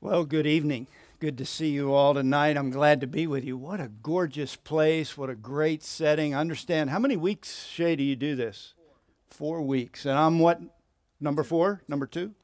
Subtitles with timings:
[0.00, 0.86] Well, good evening.
[1.18, 2.56] Good to see you all tonight.
[2.56, 3.56] I'm glad to be with you.
[3.56, 5.18] What a gorgeous place.
[5.18, 6.36] What a great setting.
[6.36, 8.74] Understand how many weeks, Shay, do you do this?
[9.28, 10.06] Four, four weeks.
[10.06, 10.60] And I'm what?
[11.20, 11.82] Number four?
[11.88, 12.34] Number two?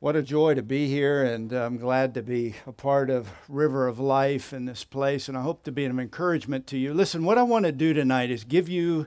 [0.00, 3.86] What a joy to be here, and I'm glad to be a part of River
[3.86, 6.92] of Life in this place, and I hope to be an encouragement to you.
[6.92, 9.06] Listen, what I want to do tonight is give you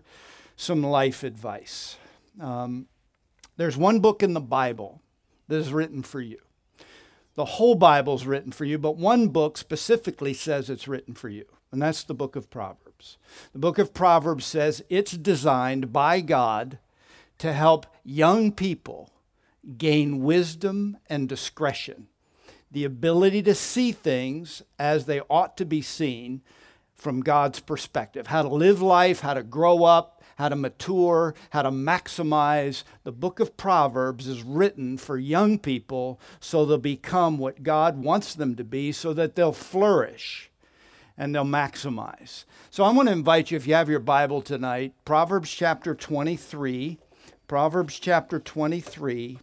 [0.56, 1.98] some life advice.
[2.40, 2.88] Um,
[3.58, 5.02] there's one book in the Bible
[5.50, 6.40] that is written for you.
[7.36, 11.45] The whole Bible's written for you, but one book specifically says it's written for you,
[11.72, 13.17] and that's the book of Proverbs.
[13.53, 16.77] The book of Proverbs says it's designed by God
[17.38, 19.12] to help young people
[19.77, 22.08] gain wisdom and discretion,
[22.70, 26.41] the ability to see things as they ought to be seen
[26.95, 31.62] from God's perspective, how to live life, how to grow up, how to mature, how
[31.62, 32.84] to maximize.
[33.04, 38.34] The book of Proverbs is written for young people so they'll become what God wants
[38.34, 40.50] them to be so that they'll flourish
[41.16, 42.45] and they'll maximize.
[42.72, 46.97] So I want to invite you, if you have your Bible tonight, Proverbs chapter 23.
[47.47, 49.38] Proverbs chapter 23.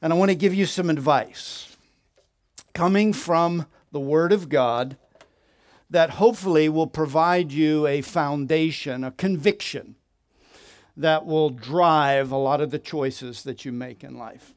[0.00, 1.76] And I want to give you some advice
[2.72, 4.96] coming from the Word of God
[5.90, 9.96] that hopefully will provide you a foundation, a conviction
[10.96, 14.54] that will drive a lot of the choices that you make in life.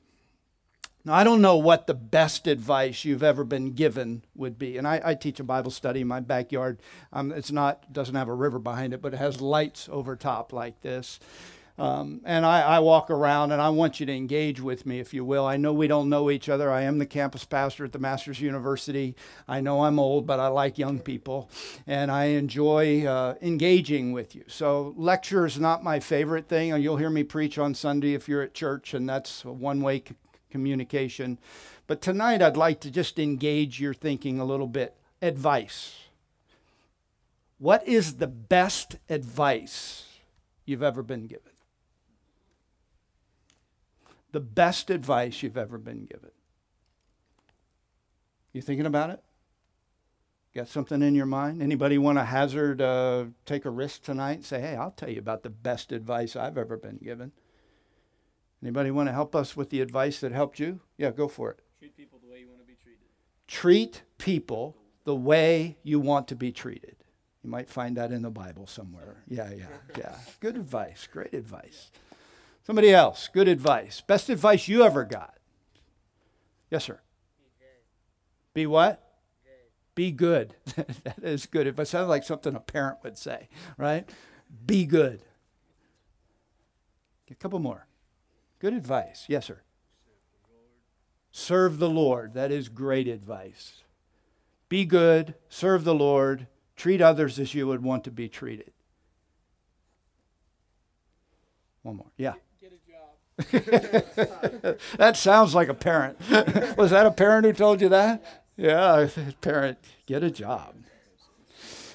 [1.03, 4.77] Now, I don't know what the best advice you've ever been given would be.
[4.77, 6.79] And I, I teach a Bible study in my backyard.
[7.11, 10.53] Um, it's not, doesn't have a river behind it, but it has lights over top
[10.53, 11.19] like this.
[11.77, 15.13] Um, and I, I, walk around and I want you to engage with me, if
[15.13, 15.45] you will.
[15.45, 16.69] I know we don't know each other.
[16.69, 19.15] I am the campus pastor at the Masters University.
[19.47, 21.49] I know I'm old, but I like young people
[21.87, 24.43] and I enjoy uh, engaging with you.
[24.47, 26.75] So, lecture is not my favorite thing.
[26.81, 30.15] You'll hear me preach on Sunday if you're at church, and that's one way c-
[30.49, 31.39] communication.
[31.87, 34.95] But tonight, I'd like to just engage your thinking a little bit.
[35.21, 35.95] Advice.
[37.57, 40.07] What is the best advice
[40.65, 41.50] you've ever been given?
[44.31, 46.31] The best advice you've ever been given.
[48.53, 49.23] You thinking about it?
[50.53, 51.61] Got something in your mind?
[51.61, 55.19] Anybody want to hazard, uh, take a risk tonight and say, hey, I'll tell you
[55.19, 57.31] about the best advice I've ever been given?
[58.61, 60.81] Anybody want to help us with the advice that helped you?
[60.97, 61.59] Yeah, go for it.
[61.79, 63.07] Treat people the way you want to be treated.
[63.47, 64.75] Treat people
[65.05, 66.97] the way you want to be treated.
[67.43, 69.23] You might find that in the Bible somewhere.
[69.27, 69.65] Yeah, yeah,
[69.97, 70.15] yeah.
[70.41, 71.07] Good advice.
[71.11, 71.89] Great advice.
[72.63, 74.01] Somebody else, good advice.
[74.01, 75.35] Best advice you ever got.
[76.69, 76.99] Yes, sir.
[78.53, 79.03] Be, Be what?
[79.43, 79.95] Good.
[79.95, 80.55] Be good.
[80.75, 81.67] that is good.
[81.67, 84.07] If it sounds like something a parent would say, right?
[84.65, 85.23] Be good.
[87.29, 87.87] A couple more.
[88.59, 89.25] Good advice.
[89.27, 89.61] Yes, sir.
[91.31, 92.33] Serve the Lord.
[92.33, 93.83] That is great advice.
[94.71, 98.71] Be good, serve the Lord, treat others as you would want to be treated.
[101.81, 102.11] One more.
[102.15, 102.35] Yeah.
[104.97, 106.17] that sounds like a parent.
[106.77, 108.43] Was that a parent who told you that?
[108.57, 109.07] Yeah,
[109.41, 110.75] parent, get a job.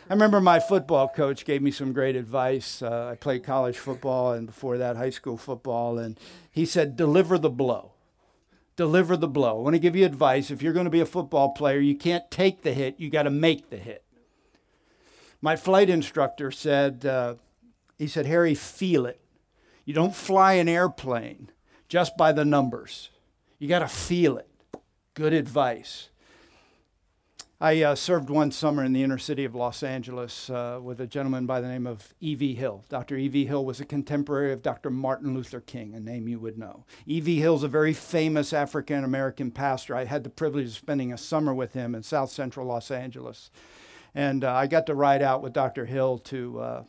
[0.08, 2.80] I remember my football coach gave me some great advice.
[2.80, 5.98] Uh, I played college football and before that, high school football.
[5.98, 6.18] And
[6.50, 7.92] he said, deliver the blow.
[8.76, 9.58] Deliver the blow.
[9.58, 10.50] I want to give you advice.
[10.50, 13.24] If you're going to be a football player, you can't take the hit, you got
[13.24, 14.04] to make the hit.
[15.40, 17.34] My flight instructor said, uh,
[17.98, 19.20] he said, Harry, feel it.
[19.86, 21.50] You don't fly an airplane
[21.88, 23.10] just by the numbers.
[23.60, 24.48] You got to feel it.
[25.14, 26.10] Good advice.
[27.58, 31.06] I uh, served one summer in the inner city of Los Angeles uh, with a
[31.06, 32.54] gentleman by the name of E.V.
[32.54, 32.84] Hill.
[32.90, 33.16] Dr.
[33.16, 33.46] E.V.
[33.46, 34.90] Hill was a contemporary of Dr.
[34.90, 36.84] Martin Luther King, a name you would know.
[37.06, 37.40] E.V.
[37.40, 39.94] Hill is a very famous African American pastor.
[39.94, 43.50] I had the privilege of spending a summer with him in south central Los Angeles.
[44.14, 45.86] And uh, I got to ride out with Dr.
[45.86, 46.82] Hill to uh,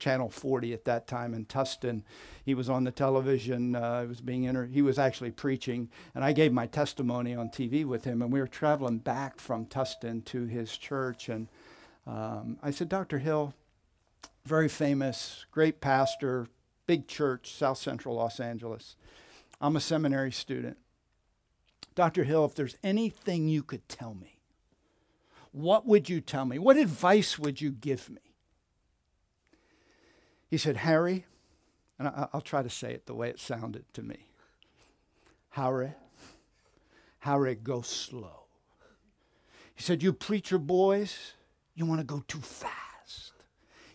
[0.00, 2.02] Channel 40 at that time in Tustin.
[2.44, 3.76] He was on the television.
[3.76, 7.84] Uh, was being inter- he was actually preaching, and I gave my testimony on TV
[7.84, 8.22] with him.
[8.22, 11.46] And we were traveling back from Tustin to his church, and
[12.06, 13.18] um, I said, Dr.
[13.18, 13.54] Hill,
[14.44, 16.48] very famous, great pastor,
[16.86, 18.96] big church, South Central Los Angeles.
[19.60, 20.78] I'm a seminary student.
[21.94, 22.24] Dr.
[22.24, 24.40] Hill, if there's anything you could tell me,
[25.52, 26.58] what would you tell me?
[26.58, 28.29] What advice would you give me?
[30.50, 31.26] He said, Harry,
[31.98, 34.26] and I'll try to say it the way it sounded to me
[35.50, 35.92] Harry,
[37.20, 38.44] Harry, go slow.
[39.74, 41.34] He said, You preacher boys,
[41.74, 43.32] you want to go too fast.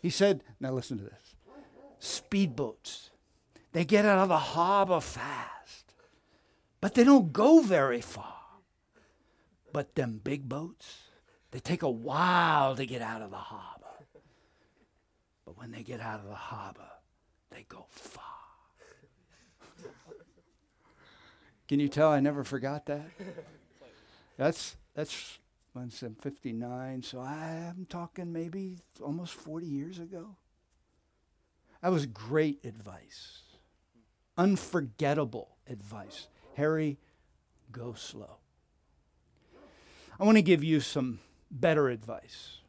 [0.02, 1.36] He said, Now listen to this
[2.02, 3.10] speedboats,
[3.72, 5.94] they get out of the harbor fast,
[6.80, 8.34] but they don't go very far.
[9.74, 11.00] But them big boats,
[11.52, 13.75] they take a while to get out of the harbor.
[15.46, 16.90] But when they get out of the harbor,
[17.52, 18.24] they go far.
[21.68, 23.06] Can you tell I never forgot that?
[24.38, 25.40] That's that's
[25.74, 30.36] when I'm 59, so I'm talking maybe almost 40 years ago.
[31.82, 33.42] That was great advice.
[34.38, 36.28] Unforgettable advice.
[36.56, 36.98] Harry,
[37.72, 38.38] go slow.
[40.20, 41.20] I want to give you some
[41.52, 42.60] better advice.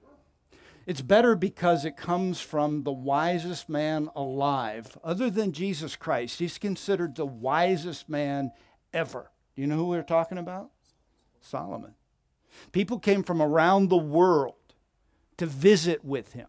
[0.86, 6.38] It's better because it comes from the wisest man alive, other than Jesus Christ.
[6.38, 8.52] He's considered the wisest man
[8.94, 9.32] ever.
[9.56, 10.70] Do you know who we're talking about?
[11.40, 11.94] Solomon.
[12.70, 14.54] People came from around the world
[15.38, 16.46] to visit with him.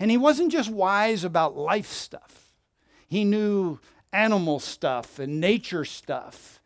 [0.00, 2.52] And he wasn't just wise about life stuff,
[3.06, 3.78] he knew
[4.12, 6.60] animal stuff and nature stuff.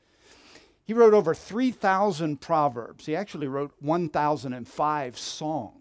[0.84, 3.04] He wrote over 3,000 proverbs.
[3.04, 5.77] He actually wrote 1,005 songs.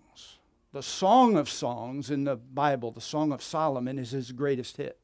[0.78, 5.00] The Song of Songs in the Bible, the Song of Solomon, is his greatest hit.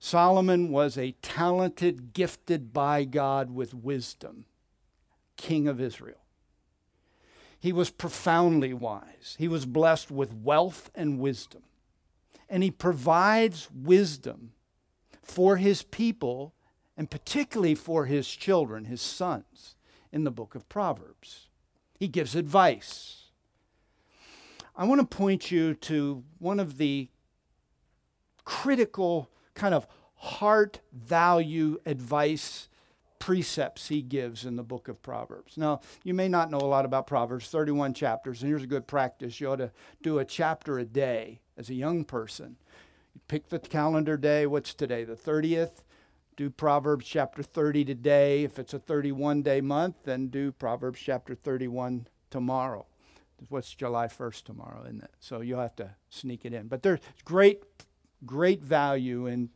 [0.00, 4.46] Solomon was a talented, gifted by God with wisdom,
[5.36, 6.24] king of Israel.
[7.60, 9.36] He was profoundly wise.
[9.38, 11.62] He was blessed with wealth and wisdom.
[12.48, 14.50] And he provides wisdom
[15.22, 16.54] for his people
[16.96, 19.76] and particularly for his children, his sons,
[20.10, 21.46] in the book of Proverbs.
[22.00, 23.21] He gives advice.
[24.74, 27.08] I want to point you to one of the
[28.44, 29.86] critical kind of
[30.16, 32.68] heart value advice
[33.18, 35.56] precepts he gives in the book of Proverbs.
[35.56, 38.86] Now, you may not know a lot about Proverbs, 31 chapters, and here's a good
[38.86, 39.40] practice.
[39.40, 39.70] You ought to
[40.02, 42.56] do a chapter a day as a young person.
[43.14, 44.46] You pick the calendar day.
[44.46, 45.04] What's today?
[45.04, 45.82] The 30th.
[46.34, 48.42] Do Proverbs chapter 30 today.
[48.42, 52.86] If it's a 31 day month, then do Proverbs chapter 31 tomorrow
[53.48, 55.10] what's July 1st tomorrow, isn't it?
[55.20, 56.68] So you'll have to sneak it in.
[56.68, 57.62] But there's great,
[58.24, 59.50] great value in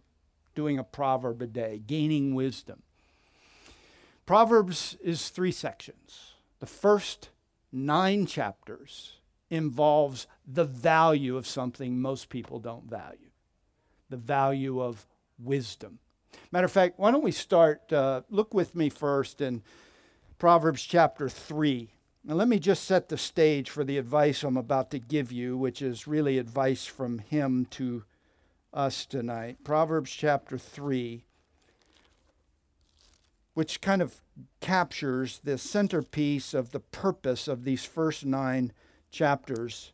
[0.55, 2.83] doing a proverb a day, gaining wisdom.
[4.25, 6.33] Proverbs is three sections.
[6.59, 7.31] The first
[7.71, 9.13] nine chapters
[9.51, 13.27] involves the value of something most people don't value
[14.09, 15.07] the value of
[15.39, 15.99] wisdom.
[16.53, 17.93] Matter of fact, why don't we start?
[17.93, 19.63] Uh, look with me first in
[20.39, 21.91] Proverbs chapter 3.
[22.29, 25.57] Now, let me just set the stage for the advice I'm about to give you,
[25.57, 28.03] which is really advice from him to
[28.75, 29.59] us tonight.
[29.63, 31.25] Proverbs chapter 3,
[33.55, 34.17] which kind of
[34.61, 38.73] captures the centerpiece of the purpose of these first nine
[39.13, 39.93] chapters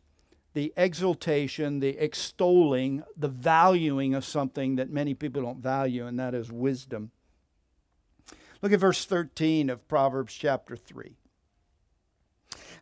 [0.53, 6.35] the exaltation, the extolling, the valuing of something that many people don't value, and that
[6.35, 7.09] is wisdom.
[8.61, 11.15] Look at verse 13 of Proverbs chapter 3.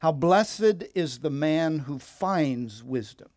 [0.02, 3.30] How blessed is the man who finds wisdom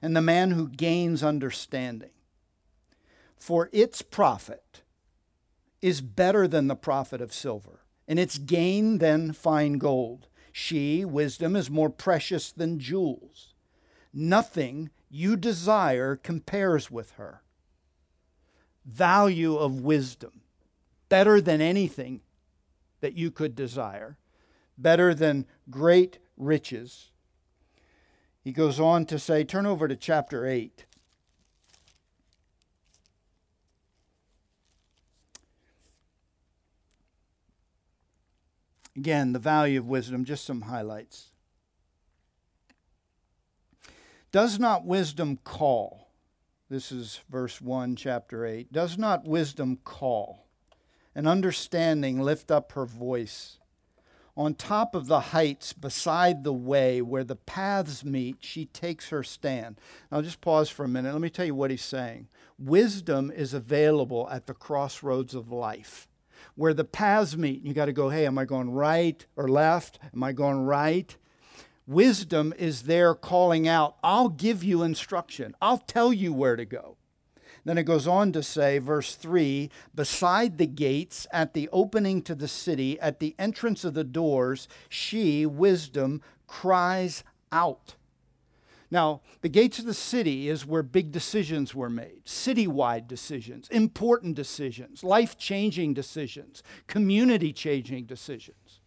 [0.00, 2.08] and the man who gains understanding.
[3.36, 4.80] For its profit
[5.82, 10.28] is better than the profit of silver, and its gain than fine gold.
[10.52, 13.52] She, wisdom, is more precious than jewels.
[14.10, 17.42] Nothing you desire compares with her.
[18.86, 20.40] Value of wisdom,
[21.10, 22.22] better than anything
[23.00, 24.16] that you could desire
[24.76, 27.10] better than great riches.
[28.42, 30.84] He goes on to say, turn over to chapter 8.
[38.96, 41.30] Again, the value of wisdom, just some highlights.
[44.30, 46.08] Does not wisdom call?
[46.68, 48.72] This is verse 1, chapter 8.
[48.72, 50.46] Does not wisdom call?
[51.14, 53.58] And understanding lift up her voice.
[54.36, 59.22] On top of the heights beside the way where the paths meet, she takes her
[59.22, 59.80] stand.
[60.10, 61.12] Now, just pause for a minute.
[61.12, 62.28] Let me tell you what he's saying.
[62.58, 66.08] Wisdom is available at the crossroads of life
[66.56, 67.64] where the paths meet.
[67.64, 69.98] You got to go, hey, am I going right or left?
[70.12, 71.16] Am I going right?
[71.86, 76.96] Wisdom is there calling out, I'll give you instruction, I'll tell you where to go.
[77.64, 82.34] Then it goes on to say, verse 3 Beside the gates, at the opening to
[82.34, 87.94] the city, at the entrance of the doors, she, wisdom, cries out.
[88.90, 94.36] Now, the gates of the city is where big decisions were made citywide decisions, important
[94.36, 98.80] decisions, life changing decisions, community changing decisions.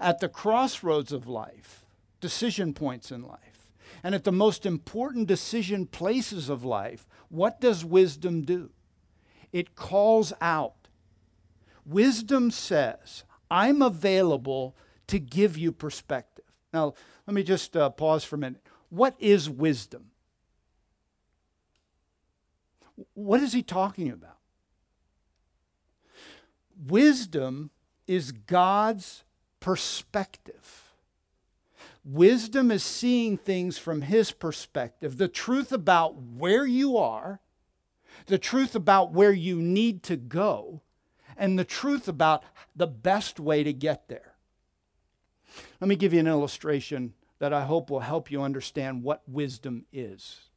[0.00, 1.84] At the crossroads of life,
[2.20, 3.68] decision points in life,
[4.02, 8.68] and at the most important decision places of life, what does wisdom do?
[9.52, 10.88] It calls out.
[11.86, 16.44] Wisdom says, I'm available to give you perspective.
[16.74, 16.92] Now,
[17.26, 18.60] let me just uh, pause for a minute.
[18.90, 20.10] What is wisdom?
[23.14, 24.36] What is he talking about?
[26.86, 27.70] Wisdom
[28.06, 29.24] is God's
[29.58, 30.91] perspective.
[32.04, 37.40] Wisdom is seeing things from his perspective, the truth about where you are,
[38.26, 40.82] the truth about where you need to go,
[41.36, 42.42] and the truth about
[42.74, 44.34] the best way to get there.
[45.80, 49.84] Let me give you an illustration that I hope will help you understand what wisdom
[49.92, 50.48] is.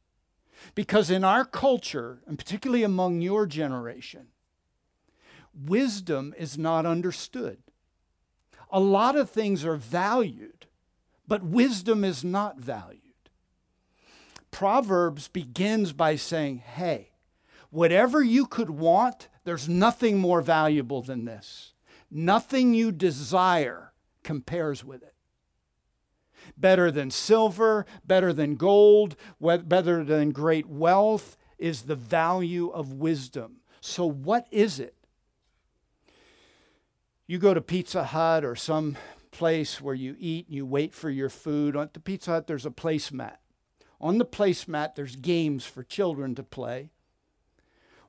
[0.74, 4.28] Because in our culture, and particularly among your generation,
[5.54, 7.58] wisdom is not understood.
[8.70, 10.66] A lot of things are valued,
[11.28, 13.02] but wisdom is not valued.
[14.50, 17.10] Proverbs begins by saying, hey,
[17.70, 21.74] whatever you could want, there's nothing more valuable than this.
[22.10, 23.92] Nothing you desire
[24.22, 25.14] compares with it.
[26.56, 33.56] Better than silver, better than gold, better than great wealth is the value of wisdom.
[33.80, 34.94] So, what is it?
[37.26, 38.96] You go to Pizza Hut or some
[39.36, 41.76] place where you eat and you wait for your food.
[41.76, 43.36] At the Pizza Hut, there's a placemat.
[44.00, 46.88] On the placemat, there's games for children to play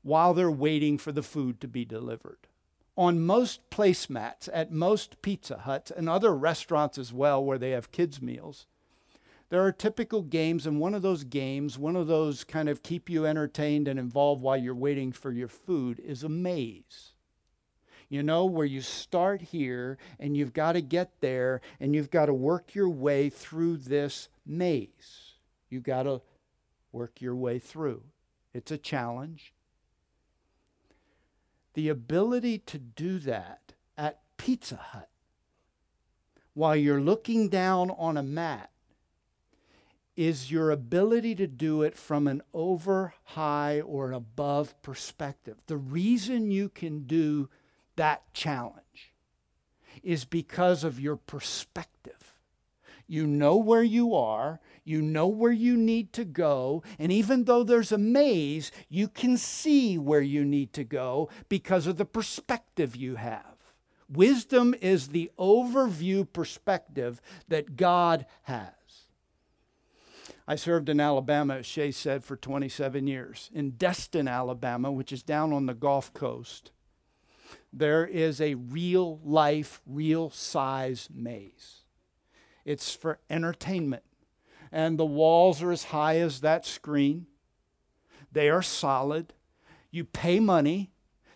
[0.03, 2.47] while they're waiting for the food to be delivered.
[2.95, 7.91] On most placemats at most Pizza Huts and other restaurants as well, where they have
[7.91, 8.65] kids' meals,
[9.49, 13.09] there are typical games, and one of those games, one of those kind of keep
[13.09, 17.11] you entertained and involved while you're waiting for your food, is a maze.
[18.09, 22.27] You know, where you start here and you've got to get there and you've got
[22.27, 25.33] to work your way through this maze.
[25.69, 26.21] You've got to
[26.91, 28.03] work your way through.
[28.53, 29.53] It's a challenge
[31.77, 35.09] the ability to do that at Pizza Hut
[36.55, 38.71] while you're looking down on a mat
[40.15, 45.57] is your ability to do it from an over high or above perspective.
[45.67, 47.47] The reason you can do
[47.97, 49.13] that challenge
[50.01, 52.35] is because of your perspective.
[53.07, 56.83] You know where you are, you know where you need to go.
[56.99, 61.87] And even though there's a maze, you can see where you need to go because
[61.87, 63.57] of the perspective you have.
[64.09, 68.71] Wisdom is the overview perspective that God has.
[70.47, 73.49] I served in Alabama, as Shay said, for 27 years.
[73.53, 76.71] In Destin, Alabama, which is down on the Gulf Coast,
[77.71, 81.83] there is a real life, real size maze.
[82.65, 84.03] It's for entertainment
[84.71, 87.27] and the walls are as high as that screen.
[88.31, 89.33] They are solid.
[89.91, 90.91] You pay money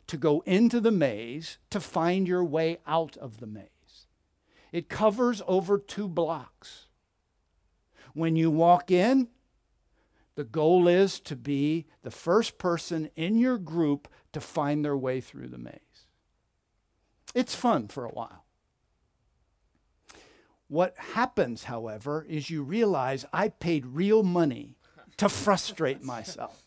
[0.07, 4.07] to go into the maze to find your way out of the maze.
[4.71, 6.87] It covers over two blocks.
[8.13, 9.29] When you walk in,
[10.35, 15.21] the goal is to be the first person in your group to find their way
[15.21, 15.79] through the maze.
[17.33, 18.45] It's fun for a while.
[20.67, 24.75] What happens, however, is you realize I paid real money
[25.17, 26.65] to frustrate myself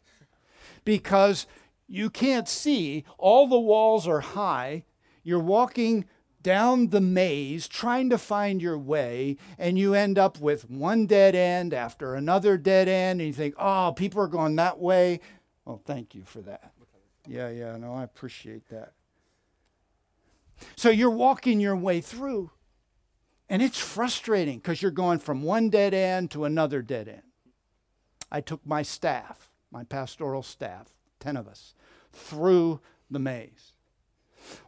[0.85, 1.47] because
[1.89, 4.85] you can't see, all the walls are high,
[5.23, 6.05] you're walking
[6.43, 11.35] down the maze trying to find your way, and you end up with one dead
[11.35, 15.21] end after another dead end, and you think, oh, people are going that way.
[15.65, 16.73] Well, thank you for that.
[17.27, 18.93] Yeah, yeah, no, I appreciate that.
[20.77, 22.51] So you're walking your way through,
[23.49, 27.23] and it's frustrating because you're going from one dead end to another dead end.
[28.31, 30.89] I took my staff, my pastoral staff,
[31.21, 31.75] 10 of us,
[32.13, 32.81] through
[33.11, 33.73] the maze.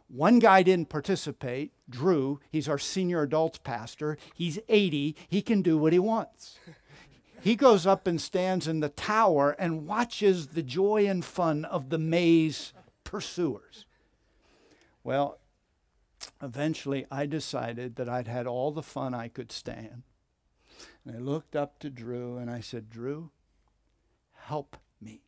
[0.07, 2.39] One guy didn't participate, Drew.
[2.49, 4.17] He's our senior adults pastor.
[4.33, 5.15] He's 80.
[5.27, 6.59] He can do what he wants.
[7.41, 11.89] He goes up and stands in the tower and watches the joy and fun of
[11.89, 13.85] the maze pursuers.
[15.03, 15.39] Well,
[16.41, 20.03] eventually I decided that I'd had all the fun I could stand.
[21.05, 23.31] And I looked up to Drew and I said, Drew,
[24.33, 25.21] help me.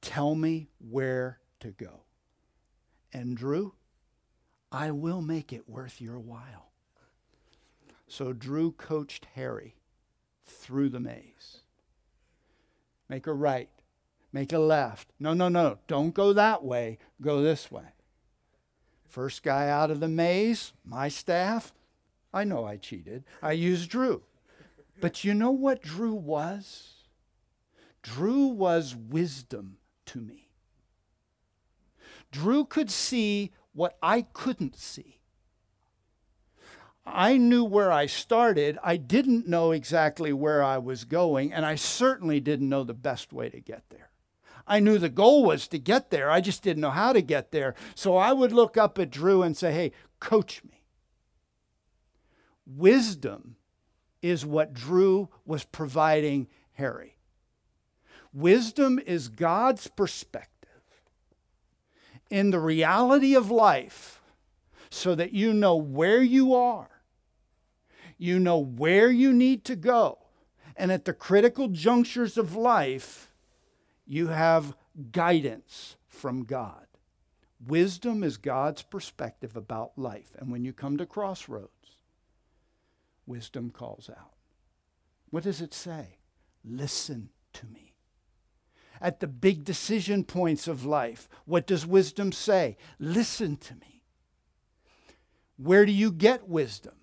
[0.00, 2.02] Tell me where to go.
[3.12, 3.74] And Drew,
[4.70, 6.72] I will make it worth your while.
[8.06, 9.76] So Drew coached Harry
[10.44, 11.58] through the maze.
[13.08, 13.70] Make a right,
[14.32, 15.08] make a left.
[15.18, 17.94] No, no, no, don't go that way, go this way.
[19.08, 21.72] First guy out of the maze, my staff.
[22.32, 23.24] I know I cheated.
[23.42, 24.22] I used Drew.
[25.00, 26.94] But you know what Drew was?
[28.02, 30.48] Drew was wisdom to me.
[32.30, 35.20] Drew could see what I couldn't see.
[37.06, 38.78] I knew where I started.
[38.84, 43.32] I didn't know exactly where I was going, and I certainly didn't know the best
[43.32, 44.07] way to get there.
[44.68, 46.30] I knew the goal was to get there.
[46.30, 47.74] I just didn't know how to get there.
[47.94, 50.84] So I would look up at Drew and say, hey, coach me.
[52.66, 53.56] Wisdom
[54.20, 57.16] is what Drew was providing Harry.
[58.32, 60.68] Wisdom is God's perspective
[62.30, 64.20] in the reality of life
[64.90, 66.90] so that you know where you are,
[68.18, 70.18] you know where you need to go,
[70.76, 73.32] and at the critical junctures of life,
[74.08, 74.74] you have
[75.12, 76.86] guidance from God.
[77.64, 80.34] Wisdom is God's perspective about life.
[80.38, 81.96] And when you come to crossroads,
[83.26, 84.34] wisdom calls out.
[85.30, 86.18] What does it say?
[86.64, 87.94] Listen to me.
[89.00, 92.76] At the big decision points of life, what does wisdom say?
[92.98, 94.02] Listen to me.
[95.56, 96.94] Where do you get wisdom?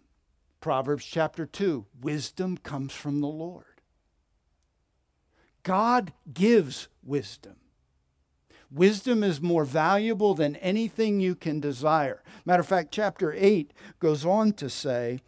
[0.59, 3.74] Proverbs chapter 2 Wisdom comes from the Lord.
[5.65, 7.55] God gives wisdom.
[8.71, 12.21] Wisdom is more valuable than anything you can desire.
[12.45, 15.21] Matter of fact, chapter 8 goes on to say,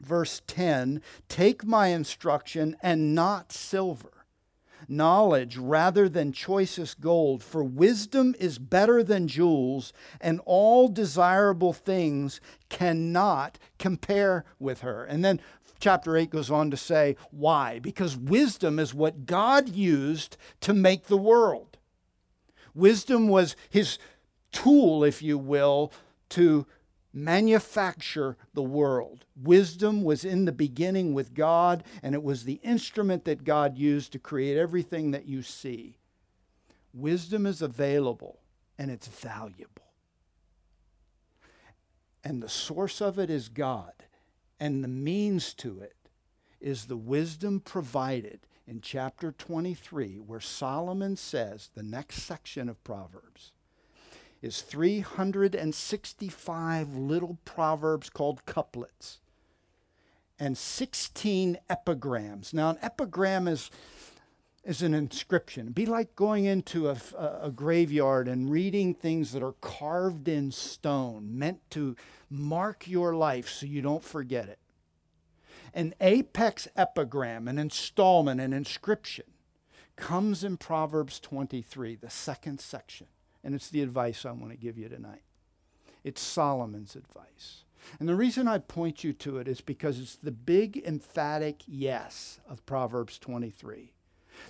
[0.00, 4.24] verse 10 Take my instruction and not silver,
[4.86, 12.40] knowledge rather than choicest gold, for wisdom is better than jewels, and all desirable things
[12.68, 15.04] cannot compare with her.
[15.04, 15.40] And then
[15.78, 17.78] chapter 8 goes on to say, Why?
[17.78, 21.78] Because wisdom is what God used to make the world.
[22.74, 23.98] Wisdom was his
[24.52, 25.92] tool, if you will,
[26.30, 26.66] to
[27.12, 29.24] manufacture the world.
[29.40, 34.12] Wisdom was in the beginning with God, and it was the instrument that God used
[34.12, 35.96] to create everything that you see.
[36.92, 38.40] Wisdom is available
[38.78, 39.92] and it's valuable.
[42.24, 43.92] And the source of it is God,
[44.60, 45.94] and the means to it
[46.60, 53.52] is the wisdom provided in chapter 23, where Solomon says, the next section of Proverbs,
[54.42, 59.18] is 365 little proverbs called couplets
[60.38, 62.54] and 16 epigrams.
[62.54, 63.72] Now, an epigram is,
[64.68, 65.62] is an inscription.
[65.62, 70.52] It'd be like going into a, a, graveyard and reading things that are carved in
[70.52, 71.96] stone, meant to
[72.28, 74.58] mark your life so you don't forget it.
[75.72, 79.24] An apex epigram, an installment, an inscription,
[79.96, 83.06] comes in Proverbs 23, the second section.
[83.42, 85.22] And it's the advice I want to give you tonight.
[86.04, 87.64] It's Solomon's advice.
[87.98, 92.38] And the reason I point you to it is because it's the big emphatic yes
[92.46, 93.92] of Proverbs 23.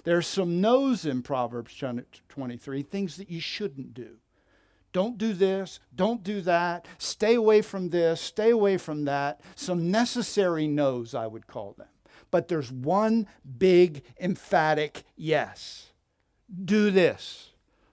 [0.05, 1.75] There's some no's in Proverbs
[2.29, 4.19] 23, things that you shouldn't do.
[4.93, 9.41] Don't do this, don't do that, stay away from this, stay away from that.
[9.55, 11.89] Some necessary no's, I would call them.
[12.31, 13.27] But there's one
[13.59, 15.93] big emphatic yes.
[16.65, 17.51] Do this.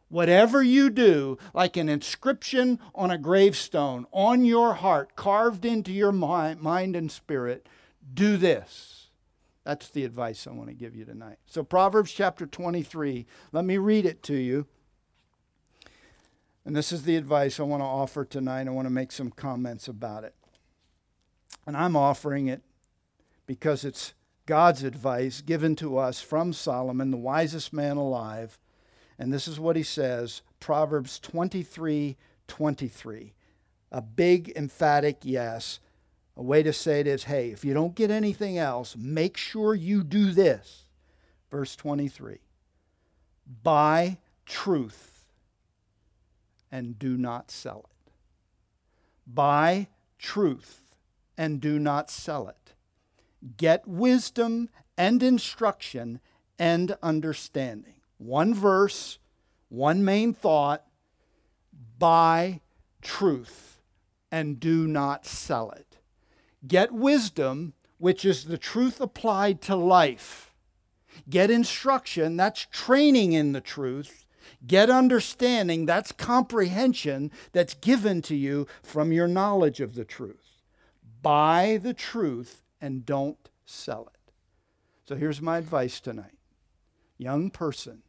[0.08, 6.14] Whatever you do, like an inscription on a gravestone, on your heart, carved into your
[6.14, 7.68] mind and spirit,
[8.14, 8.95] do this.
[9.65, 11.38] That's the advice I want to give you tonight.
[11.45, 14.67] So, Proverbs chapter 23, let me read it to you.
[16.63, 18.67] And this is the advice I want to offer tonight.
[18.67, 20.36] I want to make some comments about it.
[21.67, 22.62] And I'm offering it
[23.45, 24.13] because it's
[24.45, 28.58] God's advice given to us from Solomon, the wisest man alive
[29.17, 33.34] and this is what he says Proverbs 23 23.
[33.91, 35.80] A big, emphatic yes.
[36.38, 39.74] A way to say it is hey, if you don't get anything else, make sure
[39.74, 40.86] you do this.
[41.50, 42.39] Verse 23
[43.63, 45.26] Buy truth
[46.71, 48.12] and do not sell it.
[49.26, 49.88] Buy
[50.19, 50.95] truth
[51.38, 52.74] and do not sell it.
[53.58, 56.19] Get wisdom and instruction
[56.58, 59.19] and understanding one verse,
[59.69, 60.86] one main thought
[61.98, 62.62] buy
[63.02, 63.82] truth
[64.32, 65.95] and do not sell it.
[66.67, 70.54] Get wisdom, which is the truth applied to life.
[71.30, 74.25] Get instruction, that's training in the truth.
[74.65, 80.62] Get understanding, that's comprehension that's given to you from your knowledge of the truth.
[81.21, 84.32] Buy the truth and don't sell it.
[85.08, 86.38] So here's my advice tonight.
[87.17, 88.04] Young person,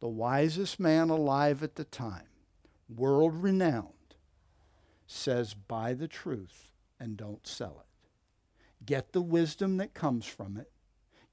[0.00, 2.28] the wisest man alive at the time,
[2.88, 4.14] world renowned,
[5.06, 6.67] says, Buy the truth
[7.00, 8.84] and don't sell it.
[8.86, 10.70] Get the wisdom that comes from it,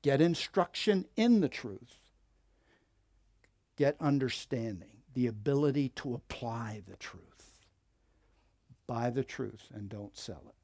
[0.01, 2.11] get instruction in the truth,
[3.75, 7.23] get understanding, the ability to apply the truth.
[8.87, 10.55] Buy the truth and don't sell it.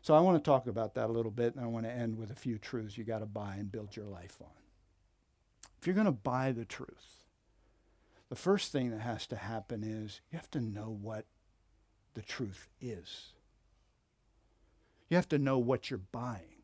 [0.00, 2.18] So I want to talk about that a little bit, and I want to end
[2.18, 4.48] with a few truths you got to buy and build your life on.
[5.80, 7.24] If you're going to buy the truth,
[8.28, 11.26] the first thing that has to happen is you have to know what
[12.14, 13.33] the truth is.
[15.08, 16.62] You have to know what you're buying.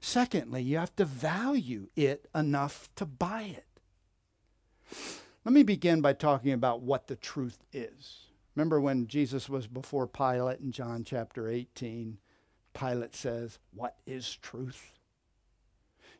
[0.00, 3.66] Secondly, you have to value it enough to buy it.
[5.44, 8.26] Let me begin by talking about what the truth is.
[8.54, 12.18] Remember when Jesus was before Pilate in John chapter 18?
[12.72, 14.92] Pilate says, What is truth?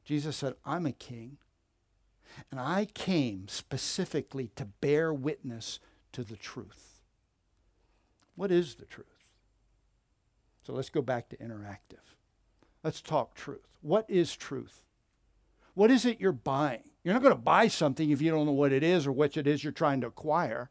[0.05, 1.39] Jesus said, I'm a king,
[2.51, 5.79] and I came specifically to bear witness
[6.13, 7.01] to the truth.
[8.35, 9.14] What is the truth?
[10.65, 12.01] So let's go back to interactive.
[12.83, 13.69] Let's talk truth.
[13.83, 14.83] What is truth?
[15.75, 16.91] What is it you're buying?
[17.03, 19.37] You're not going to buy something if you don't know what it is or what
[19.37, 20.71] it is you're trying to acquire.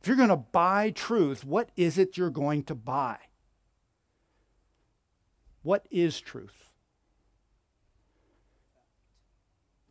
[0.00, 3.18] If you're going to buy truth, what is it you're going to buy?
[5.62, 6.68] What is truth?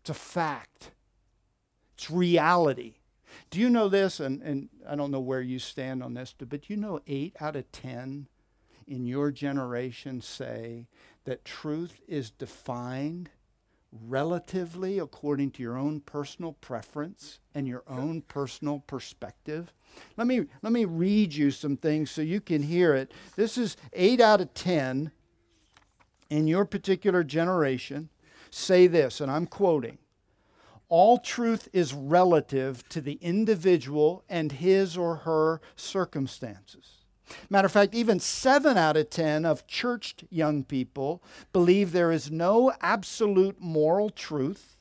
[0.02, 0.92] It's a fact.
[1.96, 2.96] It's reality.
[3.50, 4.20] Do you know this?
[4.20, 7.36] And, and I don't know where you stand on this, but do you know eight
[7.40, 8.28] out of 10
[8.88, 10.88] in your generation say
[11.26, 13.30] that truth is defined
[13.92, 19.74] relatively according to your own personal preference and your own personal perspective.
[20.16, 23.12] Let me, let me read you some things so you can hear it.
[23.36, 25.12] This is 8 out of 10
[26.30, 28.10] in your particular generation
[28.50, 29.98] say this, and I'm quoting
[30.90, 37.01] All truth is relative to the individual and his or her circumstances.
[37.50, 42.32] Matter of fact, even seven out of 10 of churched young people believe there is
[42.32, 44.78] no absolute moral truth.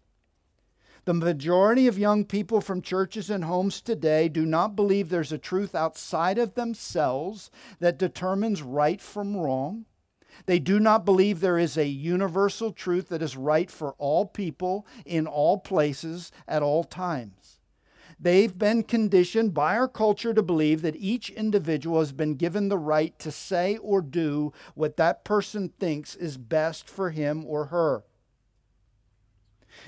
[1.04, 5.38] The majority of young people from churches and homes today do not believe there's a
[5.38, 9.86] truth outside of themselves that determines right from wrong.
[10.46, 14.86] They do not believe there is a universal truth that is right for all people
[15.04, 17.59] in all places at all times.
[18.22, 22.76] They've been conditioned by our culture to believe that each individual has been given the
[22.76, 28.04] right to say or do what that person thinks is best for him or her.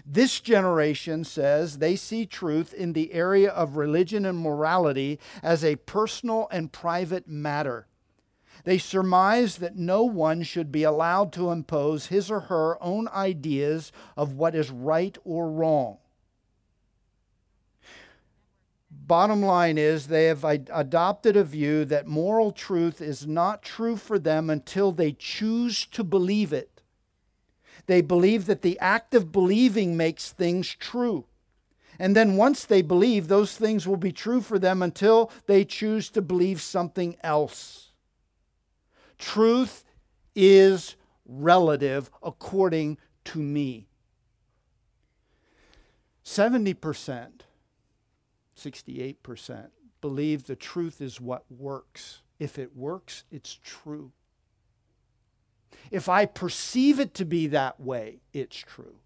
[0.06, 5.76] This generation says they see truth in the area of religion and morality as a
[5.76, 7.86] personal and private matter.
[8.64, 13.92] They surmise that no one should be allowed to impose his or her own ideas
[14.16, 15.98] of what is right or wrong.
[19.04, 24.16] Bottom line is, they have adopted a view that moral truth is not true for
[24.16, 26.82] them until they choose to believe it.
[27.86, 31.26] They believe that the act of believing makes things true.
[31.98, 36.08] And then once they believe, those things will be true for them until they choose
[36.10, 37.90] to believe something else.
[39.18, 39.84] Truth
[40.36, 40.94] is
[41.26, 43.88] relative according to me.
[46.24, 47.30] 70%
[48.64, 49.70] 68%
[50.02, 52.20] believe the truth is what works.
[52.38, 54.12] If it works, it's true.
[55.90, 58.96] If I perceive it to be that way, it's true.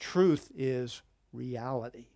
[0.00, 1.02] Truth is
[1.32, 2.06] reality.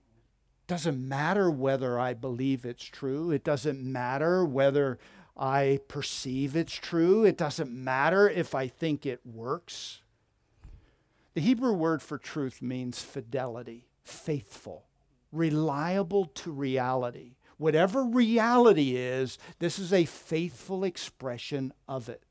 [0.67, 3.31] Doesn't matter whether I believe it's true.
[3.31, 4.99] It doesn't matter whether
[5.37, 7.25] I perceive it's true.
[7.25, 10.03] It doesn't matter if I think it works.
[11.35, 14.87] The Hebrew word for truth means fidelity faithful,
[15.33, 17.37] reliable to reality.
[17.59, 22.23] Whatever reality is, this is a faithful expression of it.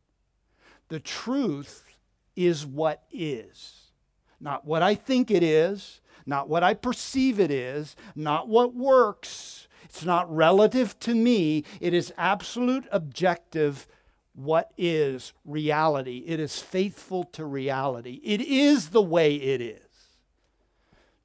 [0.89, 1.95] The truth
[2.35, 3.91] is what is,
[4.39, 9.67] not what I think it is, not what I perceive it is, not what works.
[9.83, 11.63] It's not relative to me.
[11.79, 13.88] It is absolute objective
[14.33, 16.23] what is reality.
[16.27, 18.19] It is faithful to reality.
[18.23, 19.84] It is the way it is.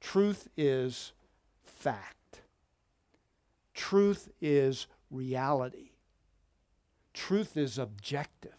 [0.01, 1.13] Truth is
[1.63, 2.41] fact.
[3.73, 5.91] Truth is reality.
[7.13, 8.51] Truth is objective.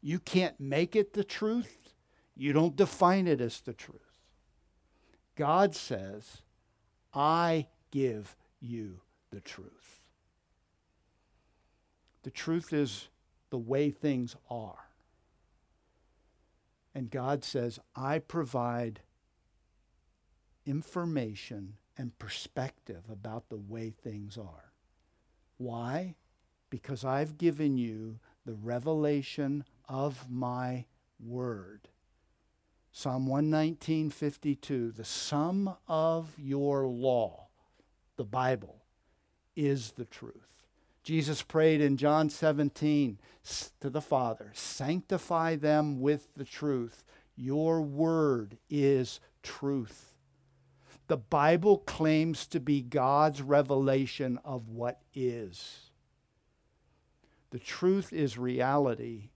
[0.00, 1.92] You can't make it the truth.
[2.36, 4.00] You don't define it as the truth.
[5.36, 6.42] God says,
[7.12, 10.00] I give you the truth.
[12.22, 13.08] The truth is
[13.50, 14.88] the way things are.
[16.94, 19.00] And God says, I provide
[20.66, 24.72] information and perspective about the way things are.
[25.56, 26.16] Why?
[26.70, 30.86] Because I've given you the revelation of my
[31.20, 31.88] word.
[32.90, 37.48] Psalm 119:52 The sum of your law,
[38.16, 38.84] the Bible,
[39.56, 40.66] is the truth.
[41.02, 43.18] Jesus prayed in John 17
[43.80, 47.04] to the Father, Sanctify them with the truth.
[47.36, 50.13] Your word is truth.
[51.06, 55.90] The Bible claims to be God's revelation of what is.
[57.50, 59.30] The truth is reality,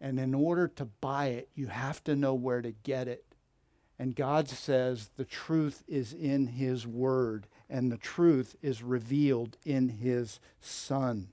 [0.00, 3.24] and in order to buy it, you have to know where to get it.
[3.98, 9.88] And God says the truth is in His Word, and the truth is revealed in
[9.88, 11.28] His Son.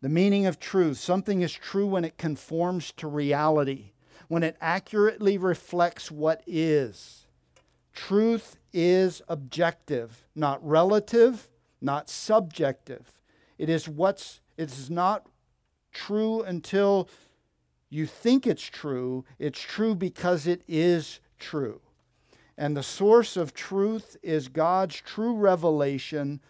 [0.00, 3.92] The meaning of truth something is true when it conforms to reality,
[4.28, 7.26] when it accurately reflects what is.
[7.92, 11.48] Truth is objective, not relative,
[11.80, 13.14] not subjective.
[13.58, 15.26] It is what's it is not
[15.92, 17.08] true until
[17.88, 19.24] you think it's true.
[19.38, 21.80] It's true because it is true.
[22.56, 26.40] And the source of truth is God's true revelation.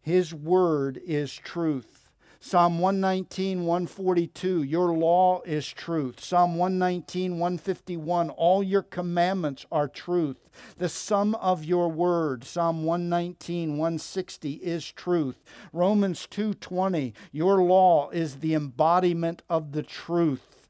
[0.00, 1.99] His word is truth.
[2.42, 6.20] Psalm 119, 142, your law is truth.
[6.20, 10.48] Psalm 119, 151, all your commandments are truth.
[10.78, 15.44] The sum of your word, Psalm 119, 160, is truth.
[15.74, 20.66] Romans 2:20, your law is the embodiment of the truth.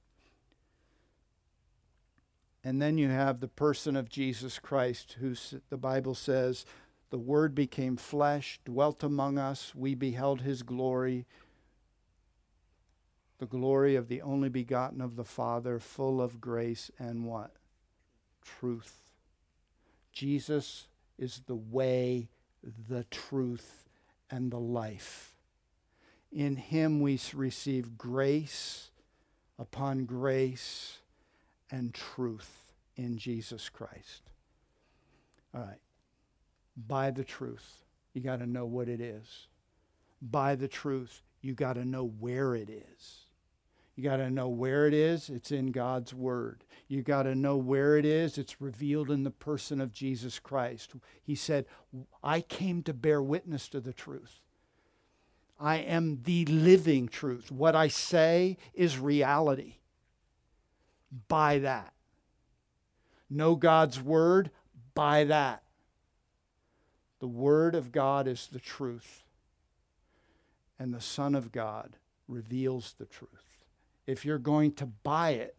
[2.65, 5.37] And then you have the person of Jesus Christ, who
[5.71, 6.67] the Bible says,
[7.11, 11.27] the Word became flesh, dwelt among us, we beheld his glory
[13.41, 17.53] the glory of the only begotten of the Father, full of grace and what?
[18.45, 18.99] Truth.
[20.13, 22.29] Jesus is the way,
[22.63, 23.89] the truth,
[24.31, 25.35] and the life.
[26.31, 28.91] In him we receive grace
[29.59, 30.99] upon grace
[31.71, 34.21] and truth in Jesus Christ.
[35.55, 35.81] All right.
[36.77, 39.47] Buy the truth, you got to know what it is.
[40.21, 43.25] Buy the truth, you got to know where it is.
[44.01, 45.29] You got to know where it is.
[45.29, 46.65] It's in God's Word.
[46.89, 48.39] You got to know where it is.
[48.39, 50.95] It's revealed in the person of Jesus Christ.
[51.23, 51.67] He said,
[52.25, 54.41] I came to bear witness to the truth.
[55.59, 57.53] I am the living truth.
[57.53, 59.75] What I say is reality.
[61.29, 61.93] Buy that.
[63.29, 64.51] Know God's Word.
[64.95, 65.63] Buy that.
[67.19, 69.25] The Word of God is the truth.
[70.79, 73.50] And the Son of God reveals the truth
[74.11, 75.57] if you're going to buy it,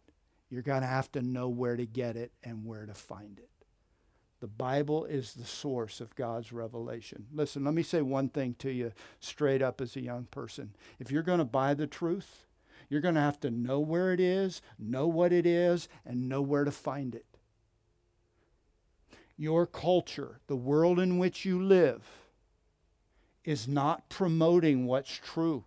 [0.50, 3.48] you're going to have to know where to get it and where to find it.
[4.40, 7.26] The Bible is the source of God's revelation.
[7.32, 10.74] Listen, let me say one thing to you straight up as a young person.
[10.98, 12.44] If you're going to buy the truth,
[12.90, 16.42] you're going to have to know where it is, know what it is, and know
[16.42, 17.24] where to find it.
[19.38, 22.02] Your culture, the world in which you live,
[23.44, 25.64] is not promoting what's true.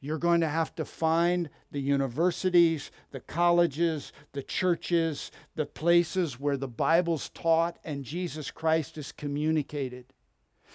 [0.00, 6.56] You're going to have to find the universities, the colleges, the churches, the places where
[6.56, 10.06] the Bible's taught and Jesus Christ is communicated.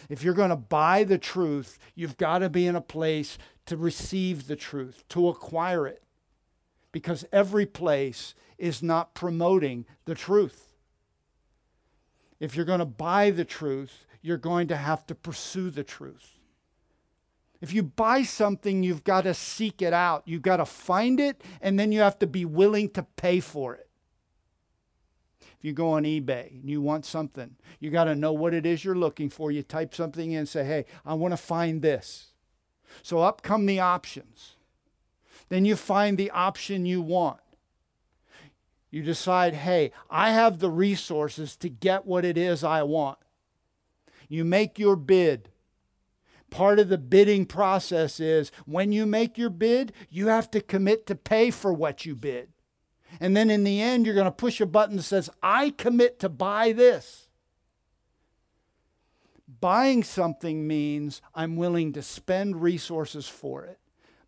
[0.09, 3.77] If you're going to buy the truth, you've got to be in a place to
[3.77, 6.03] receive the truth, to acquire it.
[6.91, 10.67] Because every place is not promoting the truth.
[12.39, 16.34] If you're going to buy the truth, you're going to have to pursue the truth.
[17.65, 20.21] If you buy something, you've got to seek it out.
[20.27, 23.73] You've got to find it, and then you have to be willing to pay for
[23.73, 23.89] it.
[25.41, 28.67] If you go on eBay and you want something, you got to know what it
[28.67, 29.51] is you're looking for.
[29.51, 32.33] You type something in and say, hey, I want to find this.
[33.01, 34.57] So up come the options.
[35.49, 37.39] Then you find the option you want.
[38.91, 43.17] You decide, hey, I have the resources to get what it is I want.
[44.29, 45.49] You make your bid
[46.55, 51.05] part of the bidding process is when you make your bid, you have to commit
[51.05, 52.47] to pay for what you bid.
[53.19, 56.17] And then in the end, you're going to push a button that says, I commit
[56.21, 57.27] to buy this.
[59.59, 63.79] Buying something means I'm willing to spend resources for it.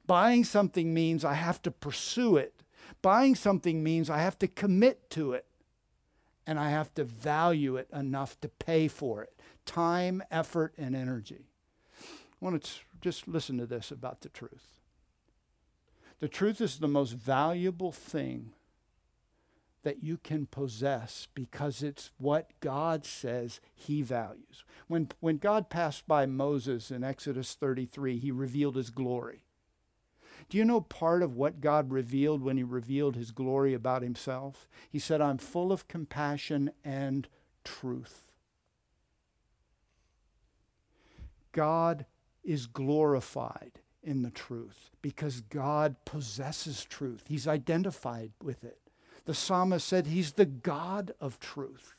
[0.06, 2.62] Buying something means I have to pursue it.
[3.02, 5.46] Buying something means I have to commit to it.
[6.46, 9.34] And I have to value it enough to pay for it
[9.66, 11.47] time, effort, and energy.
[12.42, 12.72] I want to
[13.02, 14.82] just listen to this about the truth.
[16.20, 18.54] The truth is the most valuable thing
[19.84, 24.66] that you can possess because it's what God says he values.
[24.88, 29.46] When, when God passed by Moses in Exodus 33, he revealed his glory.
[30.50, 34.68] Do you know part of what God revealed when he revealed his glory about himself?
[34.90, 37.28] He said, I'm full of compassion and
[37.64, 38.24] truth.
[41.52, 42.06] God
[42.48, 47.26] is glorified in the truth because God possesses truth.
[47.28, 48.80] He's identified with it.
[49.26, 51.94] The psalmist said he's the God of truth.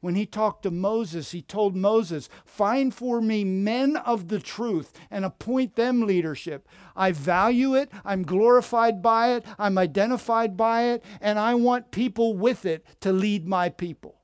[0.00, 4.92] When he talked to Moses, he told Moses, Find for me men of the truth
[5.10, 6.66] and appoint them leadership.
[6.96, 12.34] I value it, I'm glorified by it, I'm identified by it, and I want people
[12.36, 14.20] with it to lead my people.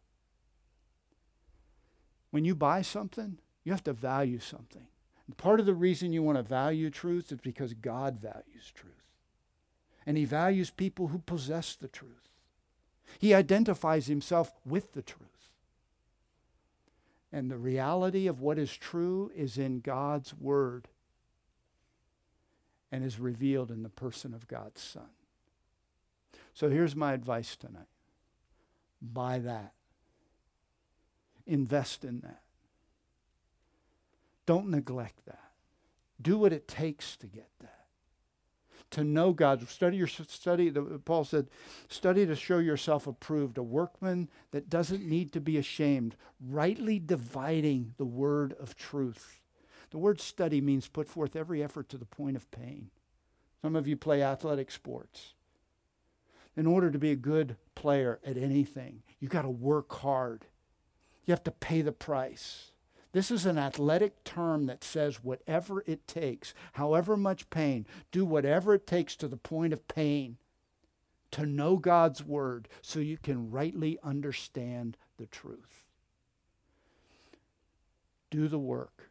[2.31, 4.87] When you buy something, you have to value something.
[5.37, 8.93] Part of the reason you want to value truth is because God values truth.
[10.07, 12.29] And he values people who possess the truth.
[13.19, 15.51] He identifies himself with the truth.
[17.33, 20.89] And the reality of what is true is in God's Word
[22.93, 25.11] and is revealed in the person of God's Son.
[26.55, 27.89] So here's my advice tonight
[29.03, 29.73] buy that,
[31.47, 32.43] invest in that.
[34.47, 35.51] Don't neglect that.
[36.21, 37.77] Do what it takes to get that
[38.91, 39.69] to know God.
[39.69, 40.71] Study your study.
[41.05, 41.49] Paul said,
[41.89, 47.95] study to show yourself approved, a workman that doesn't need to be ashamed, rightly dividing
[47.99, 49.41] the word of truth.
[49.91, 52.91] The word study means put forth every effort to the point of pain.
[53.63, 55.35] Some of you play athletic sports.
[56.57, 60.47] In order to be a good player at anything, you got to work hard.
[61.25, 62.71] You have to pay the price.
[63.17, 68.75] This is an athletic term that says whatever it takes, however much pain, do whatever
[68.75, 70.37] it takes to the point of pain
[71.31, 75.87] to know God's word so you can rightly understand the truth.
[78.29, 79.09] Do the work,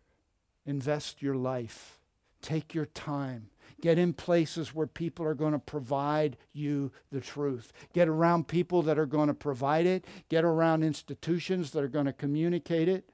[0.67, 1.97] invest your life,
[2.43, 3.47] take your time.
[3.81, 7.73] Get in places where people are going to provide you the truth.
[7.91, 10.05] Get around people that are going to provide it.
[10.29, 13.09] Get around institutions that are going to communicate it.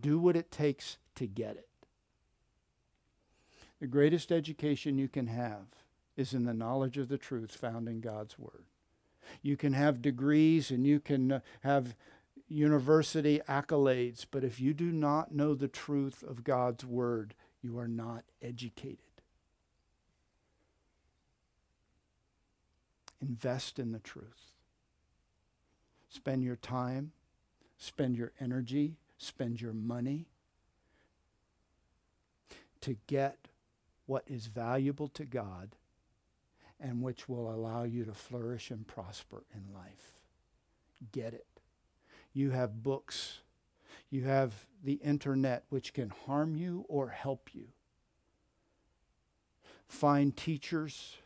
[0.00, 1.68] Do what it takes to get it.
[3.80, 5.66] The greatest education you can have
[6.16, 8.64] is in the knowledge of the truth found in God's Word.
[9.42, 11.94] You can have degrees and you can uh, have
[12.48, 17.88] university accolades, but if you do not know the truth of God's Word, you are
[17.88, 18.98] not educated.
[23.20, 24.52] Invest in the truth.
[26.08, 27.12] Spend your time,
[27.76, 30.26] spend your energy, spend your money
[32.80, 33.48] to get
[34.06, 35.76] what is valuable to God
[36.80, 40.12] and which will allow you to flourish and prosper in life.
[41.12, 41.46] Get it.
[42.32, 43.40] You have books.
[44.10, 47.66] You have the internet, which can harm you or help you.
[49.88, 51.16] Find teachers,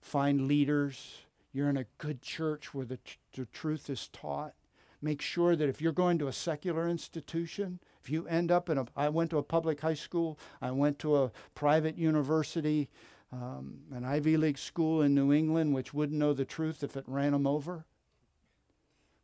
[0.00, 1.22] find leaders.
[1.52, 2.98] You're in a good church where the,
[3.34, 4.54] the truth is taught
[5.02, 8.78] make sure that if you're going to a secular institution, if you end up in
[8.78, 12.88] a, I went to a public high school, I went to a private university,
[13.32, 17.04] um, an Ivy League school in New England, which wouldn't know the truth if it
[17.06, 17.84] ran them over.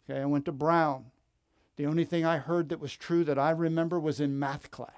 [0.09, 1.07] Okay, I went to Brown.
[1.77, 4.93] The only thing I heard that was true that I remember was in math class.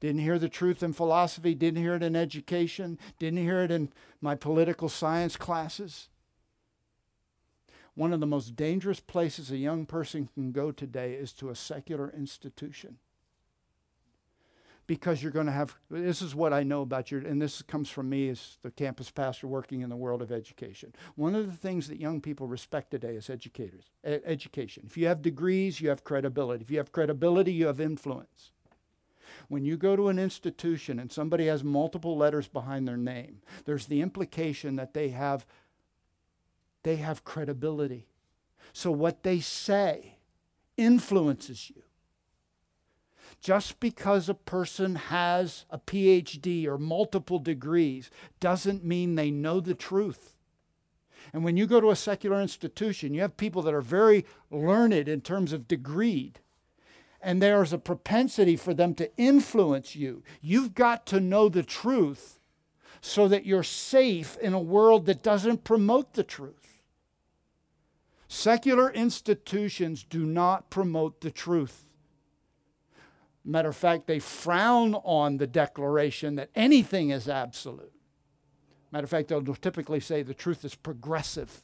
[0.00, 3.90] Didn't hear the truth in philosophy, didn't hear it in education, didn't hear it in
[4.20, 6.08] my political science classes
[7.94, 11.54] one of the most dangerous places a young person can go today is to a
[11.54, 12.98] secular institution.
[14.86, 17.88] Because you're going to have, this is what I know about your, and this comes
[17.88, 20.94] from me as the campus pastor working in the world of education.
[21.14, 24.82] One of the things that young people respect today is educators, education.
[24.86, 26.62] If you have degrees, you have credibility.
[26.62, 28.50] If you have credibility, you have influence.
[29.48, 33.86] When you go to an institution and somebody has multiple letters behind their name, there's
[33.86, 35.46] the implication that they have
[36.84, 38.06] they have credibility.
[38.72, 40.18] So what they say
[40.76, 41.82] influences you.
[43.40, 49.74] Just because a person has a PhD or multiple degrees doesn't mean they know the
[49.74, 50.34] truth.
[51.32, 55.08] And when you go to a secular institution, you have people that are very learned
[55.08, 56.36] in terms of degreed,
[57.20, 60.22] and there's a propensity for them to influence you.
[60.40, 62.40] You've got to know the truth
[63.00, 66.63] so that you're safe in a world that doesn't promote the truth.
[68.28, 71.86] Secular institutions do not promote the truth.
[73.44, 77.92] Matter of fact, they frown on the declaration that anything is absolute.
[78.90, 81.62] Matter of fact, they'll typically say the truth is progressive.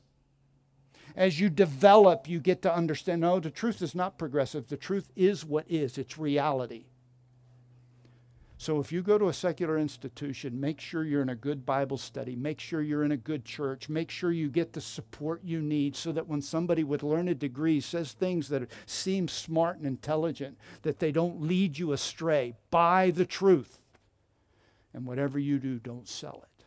[1.17, 4.69] As you develop, you get to understand no, the truth is not progressive.
[4.69, 6.87] The truth is what is, it's reality.
[8.61, 11.97] So if you go to a secular institution, make sure you're in a good Bible
[11.97, 15.63] study, make sure you're in a good church, make sure you get the support you
[15.63, 20.59] need so that when somebody with learned degrees says things that seem smart and intelligent,
[20.83, 22.53] that they don't lead you astray.
[22.71, 23.81] Buy the truth.
[24.93, 26.65] And whatever you do, don't sell it.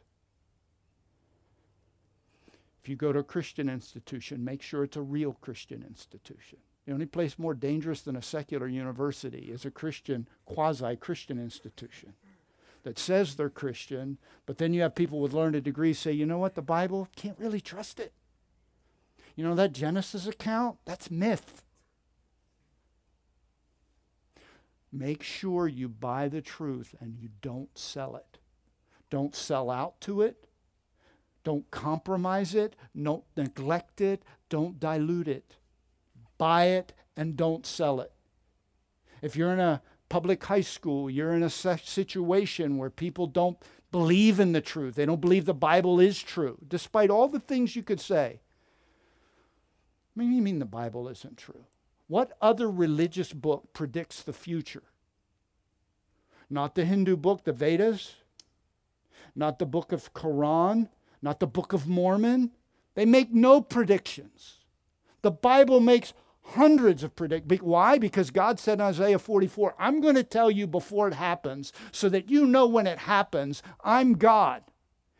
[2.81, 6.57] If you go to a Christian institution, make sure it's a real Christian institution.
[6.85, 12.13] The only place more dangerous than a secular university is a Christian, quasi Christian institution
[12.83, 16.37] that says they're Christian, but then you have people with learned degrees say, you know
[16.37, 18.11] what, the Bible, can't really trust it.
[19.35, 21.63] You know, that Genesis account, that's myth.
[24.91, 28.37] Make sure you buy the truth and you don't sell it.
[29.09, 30.47] Don't sell out to it.
[31.45, 32.75] Don't compromise it.
[33.01, 34.23] Don't neglect it.
[34.49, 35.55] Don't dilute it
[36.43, 38.11] buy it and don't sell it.
[39.21, 43.57] If you're in a public high school, you're in a situation where people don't
[43.93, 47.77] believe in the truth, they don't believe the Bible is true, despite all the things
[47.77, 48.41] you could say.
[50.15, 51.63] What do you mean the Bible isn't true?
[52.07, 54.83] What other religious book predicts the future?
[56.49, 58.15] Not the Hindu book, the Vedas,
[59.33, 60.89] not the book of Quran,
[61.21, 62.51] not the book of Mormon.
[62.95, 64.57] They make no predictions.
[65.21, 66.13] The Bible makes
[66.43, 67.51] hundreds of predict.
[67.61, 67.97] Why?
[67.97, 72.09] Because God said in Isaiah 44, I'm going to tell you before it happens so
[72.09, 74.63] that you know when it happens, I'm God.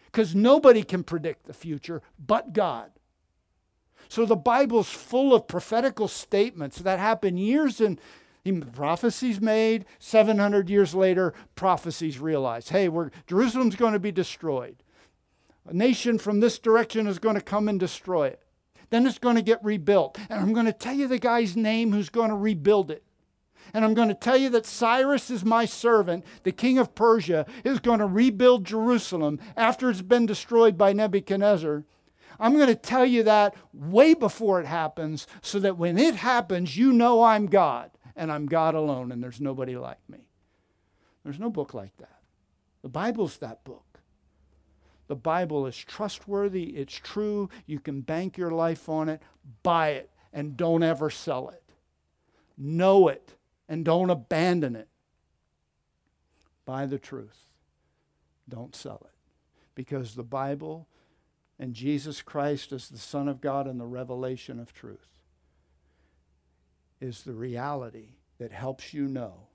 [0.06, 2.92] Because nobody can predict the future but God.
[4.10, 8.00] So the Bible's full of prophetical statements that happen years and
[8.74, 14.84] prophecies made 700 years later prophecies realized hey we're, jerusalem's going to be destroyed
[15.66, 18.44] a nation from this direction is going to come and destroy it
[18.94, 20.20] then it's going to get rebuilt.
[20.30, 23.04] And I'm going to tell you the guy's name who's going to rebuild it.
[23.74, 27.48] And I'm going to tell you that Cyrus is my servant, the king of Persia,
[27.64, 31.86] is going to rebuild Jerusalem after it's been destroyed by Nebuchadnezzar.
[32.40, 36.78] I'm going to tell you that way before it happens so that when it happens,
[36.78, 40.28] you know I'm God and I'm God alone and there's nobody like me.
[41.24, 42.20] There's no book like that.
[42.84, 43.93] The Bible's that book.
[45.14, 49.22] The Bible is trustworthy, it's true, you can bank your life on it.
[49.62, 51.62] Buy it and don't ever sell it.
[52.58, 53.36] Know it
[53.70, 54.88] and don't abandon it.
[56.66, 57.46] Buy the truth,
[58.50, 59.14] don't sell it.
[59.76, 60.88] Because the Bible
[61.60, 65.20] and Jesus Christ as the Son of God and the revelation of truth
[67.00, 69.50] is the reality that helps you know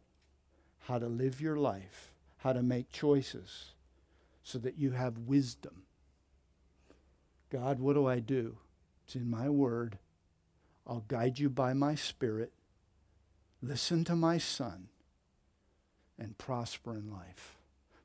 [0.82, 3.72] how to live your life, how to make choices
[4.48, 5.82] so that you have wisdom.
[7.50, 8.56] God, what do I do?
[9.04, 9.98] It's in my word.
[10.86, 12.54] I'll guide you by my spirit.
[13.60, 14.88] Listen to my son
[16.18, 17.58] and prosper in life.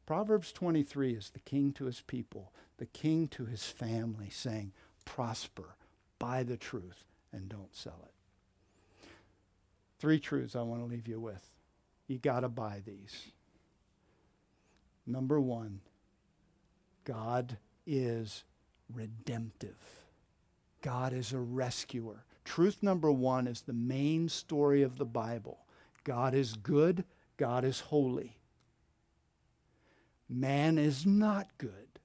[0.06, 4.74] Proverbs 23 is the king to his people, the king to his family, saying,
[5.06, 5.78] Prosper,
[6.20, 9.08] buy the truth, and don't sell it.
[9.98, 11.52] Three truths I want to leave you with.
[12.08, 13.28] You got to buy these.
[15.08, 15.80] Number one,
[17.04, 18.44] God is
[18.94, 19.78] redemptive.
[20.82, 22.26] God is a rescuer.
[22.46, 25.60] Truth number one is the main story of the Bible
[26.04, 27.06] God is good,
[27.38, 28.38] God is holy.
[30.28, 32.00] Man is not good,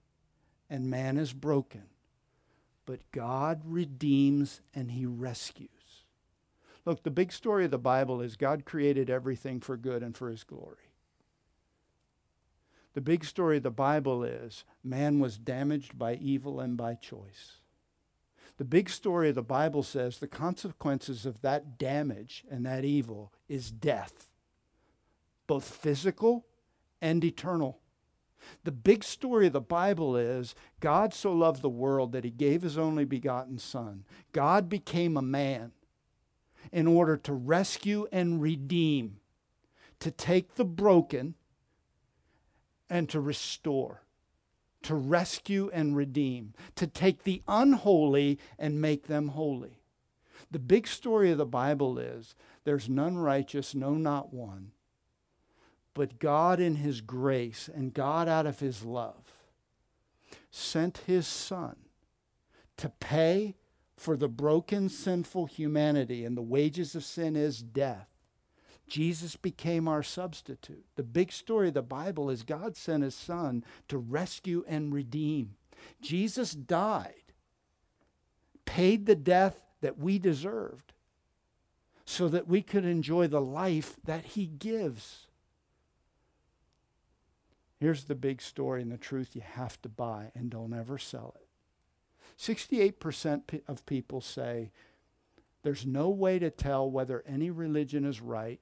[0.70, 1.84] and man is broken.
[2.86, 5.68] But God redeems and he rescues.
[6.84, 10.30] Look, the big story of the Bible is God created everything for good and for
[10.30, 10.87] his glory.
[12.98, 17.58] The big story of the Bible is man was damaged by evil and by choice.
[18.56, 23.32] The big story of the Bible says the consequences of that damage and that evil
[23.48, 24.26] is death,
[25.46, 26.46] both physical
[27.00, 27.78] and eternal.
[28.64, 32.62] The big story of the Bible is God so loved the world that he gave
[32.62, 34.06] his only begotten Son.
[34.32, 35.70] God became a man
[36.72, 39.20] in order to rescue and redeem,
[40.00, 41.36] to take the broken
[42.88, 44.02] and to restore,
[44.82, 49.80] to rescue and redeem, to take the unholy and make them holy.
[50.50, 52.34] The big story of the Bible is
[52.64, 54.72] there's none righteous, no, not one.
[55.94, 59.32] But God, in His grace and God out of His love,
[60.50, 61.76] sent His Son
[62.76, 63.56] to pay
[63.96, 68.07] for the broken, sinful humanity, and the wages of sin is death.
[68.88, 70.84] Jesus became our substitute.
[70.96, 75.54] The big story of the Bible is God sent his son to rescue and redeem.
[76.00, 77.32] Jesus died,
[78.64, 80.92] paid the death that we deserved,
[82.04, 85.26] so that we could enjoy the life that he gives.
[87.78, 91.34] Here's the big story and the truth you have to buy and don't ever sell
[91.38, 91.46] it.
[92.38, 94.70] 68% of people say
[95.62, 98.60] there's no way to tell whether any religion is right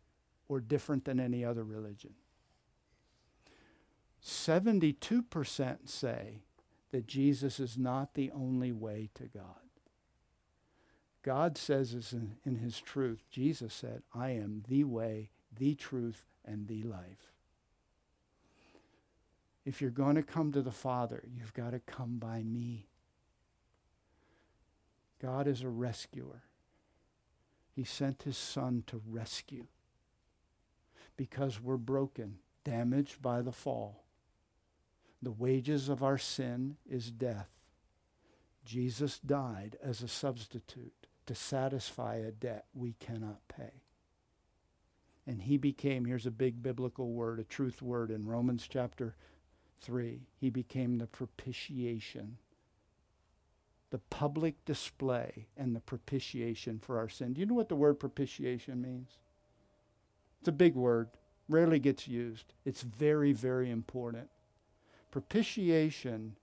[0.49, 2.15] or different than any other religion.
[4.25, 6.41] 72% say
[6.91, 9.61] that Jesus is not the only way to God.
[11.23, 13.25] God says this in, in his truth.
[13.31, 17.33] Jesus said, I am the way, the truth, and the life.
[19.65, 22.87] If you're going to come to the Father, you've got to come by me.
[25.21, 26.43] God is a rescuer.
[27.75, 29.67] He sent his Son to rescue
[31.17, 34.05] because we're broken, damaged by the fall.
[35.23, 37.49] The wages of our sin is death.
[38.65, 43.83] Jesus died as a substitute to satisfy a debt we cannot pay.
[45.27, 49.17] And he became, here's a big biblical word, a truth word in Romans chapter
[49.81, 50.21] 3.
[50.39, 52.39] He became the propitiation,
[53.91, 57.33] the public display and the propitiation for our sin.
[57.33, 59.19] Do you know what the word propitiation means?
[60.47, 61.09] It's a big word,
[61.49, 62.55] rarely gets used.
[62.65, 64.29] It's very, very important.
[65.11, 66.37] Propitiation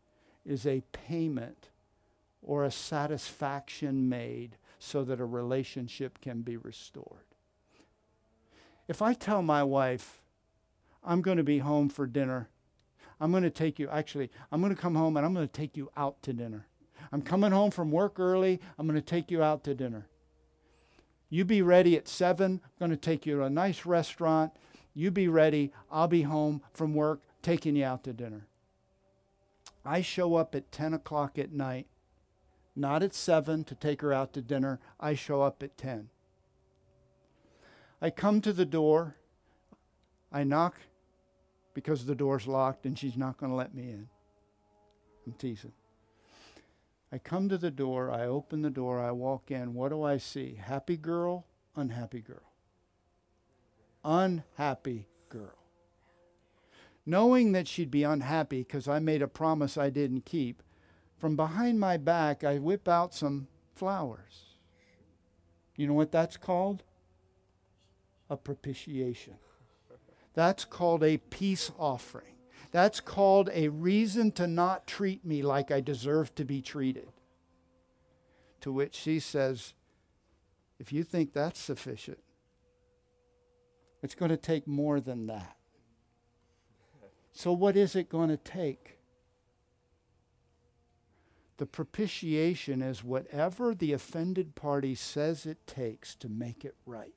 [0.46, 1.70] is a payment
[2.42, 7.24] or a satisfaction made so that a relationship can be restored.
[8.90, 10.22] If I tell my wife,
[11.02, 12.50] I'm going to be home for dinner,
[13.22, 15.54] I'm going to take you, actually, I'm going to come home and I'm going to
[15.54, 16.68] take you out to dinner.
[17.14, 20.08] I'm coming home from work early, I'm going to take you out to dinner.
[21.34, 24.52] You be ready at 7, I'm going to take you to a nice restaurant.
[24.94, 28.46] You be ready, I'll be home from work, taking you out to dinner.
[29.84, 31.88] I show up at 10 o'clock at night
[32.76, 34.80] not at 7 to take her out to dinner.
[35.00, 36.10] I show up at 10.
[38.00, 39.16] I come to the door.
[40.32, 40.78] I knock
[41.74, 44.08] because the door's locked and she's not going to let me in.
[45.26, 45.74] I'm teasing.
[47.14, 48.10] I come to the door.
[48.10, 49.00] I open the door.
[49.00, 49.76] I walk in.
[49.76, 50.56] What do I see?
[50.60, 51.46] Happy girl,
[51.76, 52.52] unhappy girl.
[54.04, 55.60] Unhappy girl.
[57.06, 60.64] Knowing that she'd be unhappy because I made a promise I didn't keep,
[61.16, 64.56] from behind my back, I whip out some flowers.
[65.76, 66.82] You know what that's called?
[68.28, 69.36] A propitiation.
[70.34, 72.33] That's called a peace offering.
[72.74, 77.08] That's called a reason to not treat me like I deserve to be treated.
[78.62, 79.76] To which she says,
[80.80, 82.18] If you think that's sufficient,
[84.02, 85.56] it's going to take more than that.
[87.32, 88.98] So, what is it going to take?
[91.58, 97.14] The propitiation is whatever the offended party says it takes to make it right.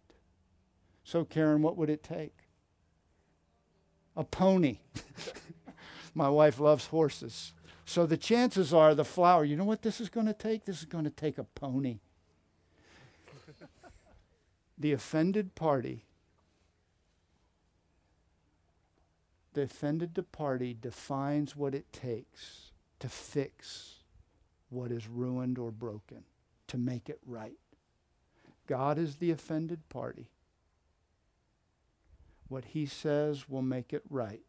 [1.02, 2.45] So, Karen, what would it take?
[4.16, 4.78] A pony.
[6.14, 7.52] My wife loves horses.
[7.84, 10.64] So the chances are the flower, you know what this is going to take?
[10.64, 12.00] This is going to take a pony.
[14.78, 16.04] the offended party,
[19.54, 23.96] the offended party defines what it takes to fix
[24.68, 26.24] what is ruined or broken,
[26.66, 27.58] to make it right.
[28.66, 30.30] God is the offended party.
[32.48, 34.40] What he says will make it right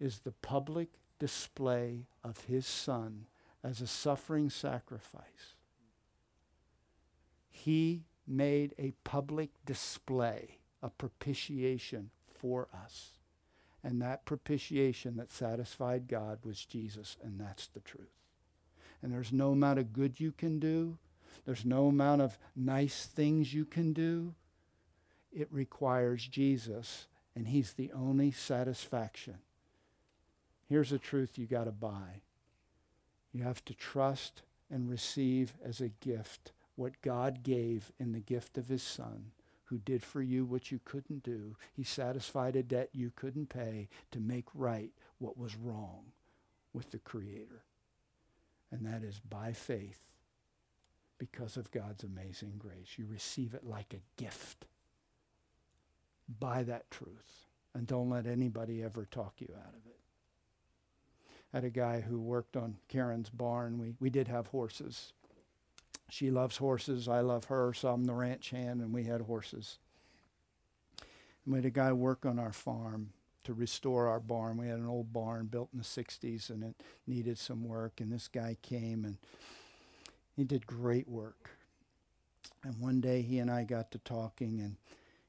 [0.00, 0.88] is the public
[1.18, 3.26] display of his son
[3.62, 5.54] as a suffering sacrifice.
[7.50, 13.12] He made a public display, a propitiation for us.
[13.82, 18.18] And that propitiation that satisfied God was Jesus, and that's the truth
[19.02, 20.98] and there's no amount of good you can do,
[21.44, 24.34] there's no amount of nice things you can do.
[25.32, 29.38] It requires Jesus, and He's the only satisfaction.
[30.68, 32.22] Here's a truth you got to buy
[33.32, 38.56] you have to trust and receive as a gift what God gave in the gift
[38.56, 39.32] of His Son
[39.64, 41.54] who did for you what you couldn't do.
[41.74, 46.12] He satisfied a debt you couldn't pay to make right what was wrong
[46.72, 47.64] with the Creator
[48.70, 50.00] and that is by faith
[51.18, 52.96] because of God's amazing grace.
[52.96, 54.66] You receive it like a gift.
[56.28, 59.96] Buy that truth and don't let anybody ever talk you out of it.
[61.52, 63.78] I had a guy who worked on Karen's barn.
[63.78, 65.12] We, we did have horses.
[66.10, 67.08] She loves horses.
[67.08, 69.78] I love her, so I'm the ranch hand, and we had horses.
[71.00, 73.12] And we had a guy work on our farm
[73.48, 74.58] to restore our barn.
[74.58, 77.98] We had an old barn built in the 60s and it needed some work.
[77.98, 79.16] And this guy came and
[80.36, 81.52] he did great work.
[82.62, 84.76] And one day he and I got to talking and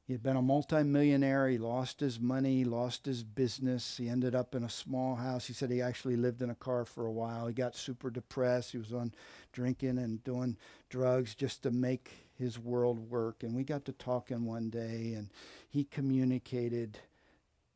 [0.10, 1.47] He had been a multimillionaire.
[1.49, 3.97] He lost his money, lost his business.
[3.97, 5.45] He ended up in a small house.
[5.45, 7.45] He said he actually lived in a car for a while.
[7.45, 8.72] He got super depressed.
[8.72, 9.14] He was on
[9.51, 10.57] drinking and doing
[10.89, 13.43] drugs just to make his world work.
[13.43, 15.30] And we got to talking one day, and
[15.70, 16.97] he communicated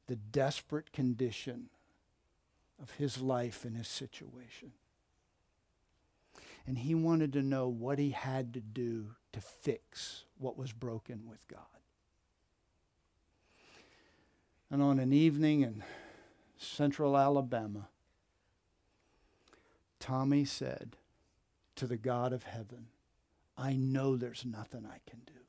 [0.08, 1.70] the desperate condition
[2.82, 4.72] of his life and his situation.
[6.66, 11.28] And he wanted to know what he had to do to fix what was broken
[11.30, 11.60] with God.
[14.74, 15.84] And on an evening in
[16.57, 17.89] central Alabama,
[19.99, 20.97] Tommy said
[21.76, 22.88] to the God of heaven,
[23.55, 25.41] I know there's nothing I can do.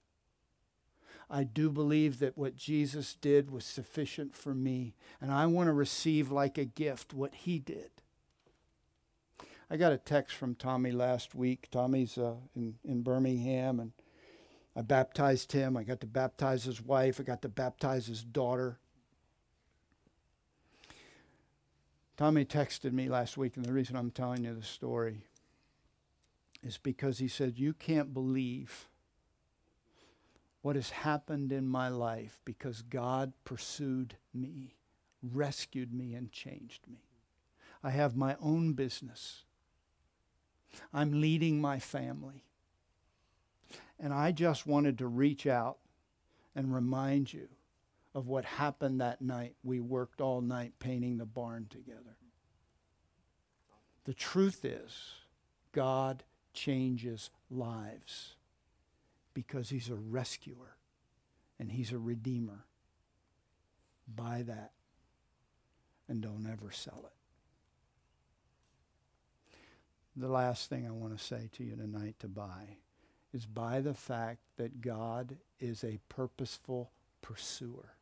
[1.30, 5.72] I do believe that what Jesus did was sufficient for me, and I want to
[5.72, 7.92] receive like a gift what he did.
[9.70, 11.68] I got a text from Tommy last week.
[11.70, 13.92] Tommy's uh, in, in Birmingham, and
[14.76, 15.78] I baptized him.
[15.78, 17.18] I got to baptize his wife.
[17.18, 18.80] I got to baptize his daughter.
[22.16, 25.22] Tommy texted me last week, and the reason I'm telling you the story
[26.62, 28.88] is because he said, You can't believe
[30.62, 34.76] what has happened in my life because God pursued me,
[35.22, 37.00] rescued me, and changed me.
[37.82, 39.44] I have my own business.
[40.92, 42.44] I'm leading my family.
[43.98, 45.78] And I just wanted to reach out
[46.54, 47.48] and remind you
[48.14, 49.54] of what happened that night.
[49.62, 52.16] We worked all night painting the barn together.
[54.04, 55.14] The truth is,
[55.72, 58.36] God changes lives
[59.32, 60.76] because He's a rescuer
[61.58, 62.66] and He's a redeemer.
[64.06, 64.72] Buy that
[66.08, 67.10] and don't ever sell it.
[70.16, 72.76] The last thing I want to say to you tonight to buy
[73.32, 77.93] is buy the fact that God is a purposeful pursuer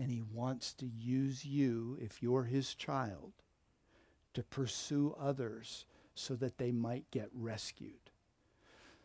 [0.00, 3.32] and he wants to use you, if you're his child,
[4.32, 5.84] to pursue others
[6.14, 8.10] so that they might get rescued.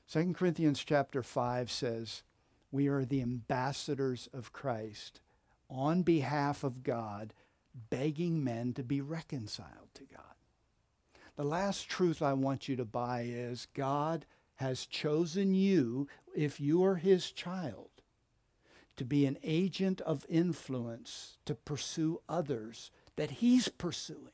[0.09, 2.23] 2 Corinthians chapter 5 says,
[2.71, 5.19] We are the ambassadors of Christ
[5.69, 7.33] on behalf of God,
[7.89, 10.21] begging men to be reconciled to God.
[11.35, 14.25] The last truth I want you to buy is God
[14.55, 17.89] has chosen you, if you are his child,
[18.97, 24.31] to be an agent of influence to pursue others that He's pursuing.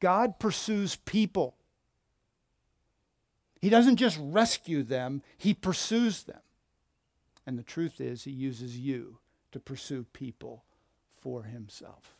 [0.00, 1.56] God pursues people.
[3.60, 6.40] He doesn't just rescue them, He pursues them.
[7.46, 9.18] And the truth is, He uses you
[9.52, 10.64] to pursue people
[11.20, 12.16] for Himself.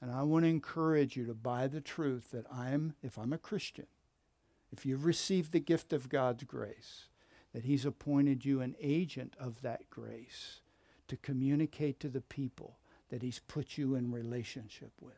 [0.00, 3.38] And I want to encourage you to buy the truth that I'm, if I'm a
[3.38, 3.86] Christian,
[4.72, 7.04] if you've received the gift of God's grace,
[7.52, 10.60] that He's appointed you an agent of that grace
[11.08, 12.78] to communicate to the people
[13.10, 15.14] that He's put you in relationship with.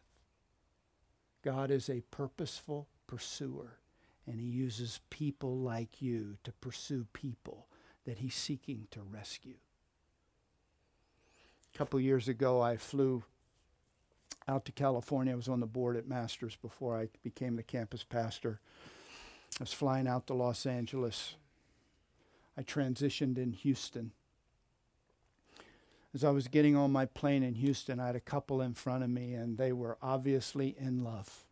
[1.43, 3.78] God is a purposeful pursuer,
[4.26, 7.66] and He uses people like you to pursue people
[8.05, 9.57] that He's seeking to rescue.
[11.72, 13.24] A couple years ago, I flew
[14.47, 15.32] out to California.
[15.32, 18.61] I was on the board at Masters before I became the campus pastor.
[19.59, 21.37] I was flying out to Los Angeles
[22.57, 24.12] I transitioned in Houston.
[26.14, 29.02] As I was getting on my plane in Houston, I had a couple in front
[29.02, 31.44] of me, and they were obviously in love.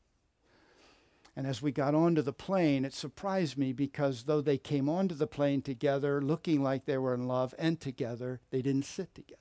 [1.35, 5.15] And as we got onto the plane, it surprised me because though they came onto
[5.15, 9.39] the plane together, looking like they were in love and together, they didn't sit together.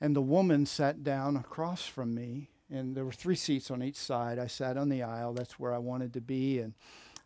[0.00, 3.96] And the woman sat down across from me, and there were three seats on each
[3.96, 4.38] side.
[4.38, 6.58] I sat on the aisle, that's where I wanted to be.
[6.58, 6.72] And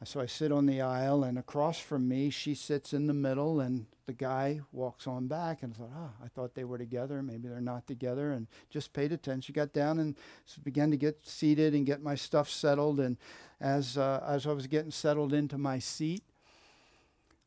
[0.05, 3.61] so I sit on the aisle, and across from me, she sits in the middle,
[3.61, 5.63] and the guy walks on back.
[5.63, 7.23] And I thought, ah, I thought they were together.
[7.23, 8.33] Maybe they're not together.
[8.33, 9.53] And just paid attention.
[9.53, 10.17] Got down and
[10.63, 13.01] began to get seated and get my stuff settled.
[13.01, 13.17] And
[13.61, 16.23] as uh, as I was getting settled into my seat,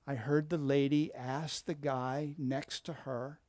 [0.05, 3.39] I heard the lady ask the guy next to her,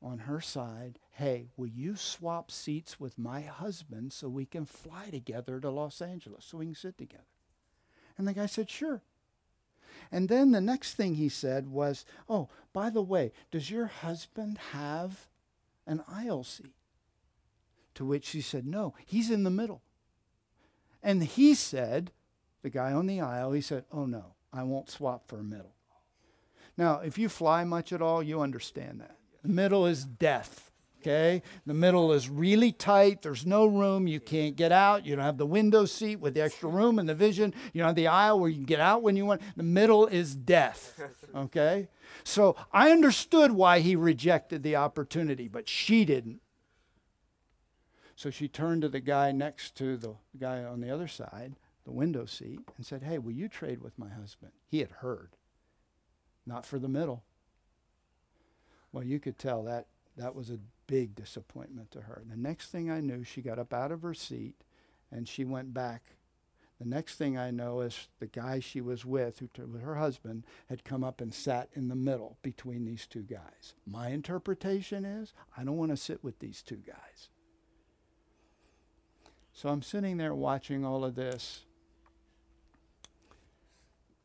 [0.00, 5.10] on her side, "Hey, will you swap seats with my husband so we can fly
[5.10, 7.24] together to Los Angeles so we can sit together?"
[8.22, 9.02] And the guy said, Sure.
[10.12, 14.58] And then the next thing he said was, Oh, by the way, does your husband
[14.70, 15.26] have
[15.88, 16.76] an aisle seat?
[17.94, 19.82] To which she said, No, he's in the middle.
[21.02, 22.12] And he said,
[22.62, 25.74] the guy on the aisle, he said, Oh, no, I won't swap for a middle.
[26.76, 29.16] Now, if you fly much at all, you understand that.
[29.42, 30.70] The middle is death.
[31.02, 31.42] Okay?
[31.66, 33.22] The middle is really tight.
[33.22, 34.06] There's no room.
[34.06, 35.04] You can't get out.
[35.04, 37.52] You don't have the window seat with the extra room and the vision.
[37.72, 39.42] You don't have the aisle where you can get out when you want.
[39.56, 41.00] The middle is death.
[41.34, 41.88] Okay?
[42.24, 46.42] So I understood why he rejected the opportunity, but she didn't.
[48.16, 51.90] So she turned to the guy next to the guy on the other side, the
[51.90, 54.52] window seat, and said, Hey, will you trade with my husband?
[54.68, 55.36] He had heard.
[56.44, 57.24] Not for the middle.
[58.92, 59.86] Well, you could tell that
[60.16, 60.58] that was a
[60.92, 62.22] big disappointment to her.
[62.28, 64.56] The next thing I knew, she got up out of her seat
[65.10, 66.02] and she went back.
[66.78, 70.44] The next thing I know is the guy she was with, who with her husband,
[70.68, 73.72] had come up and sat in the middle between these two guys.
[73.86, 77.30] My interpretation is I don't want to sit with these two guys.
[79.54, 81.62] So I'm sitting there watching all of this,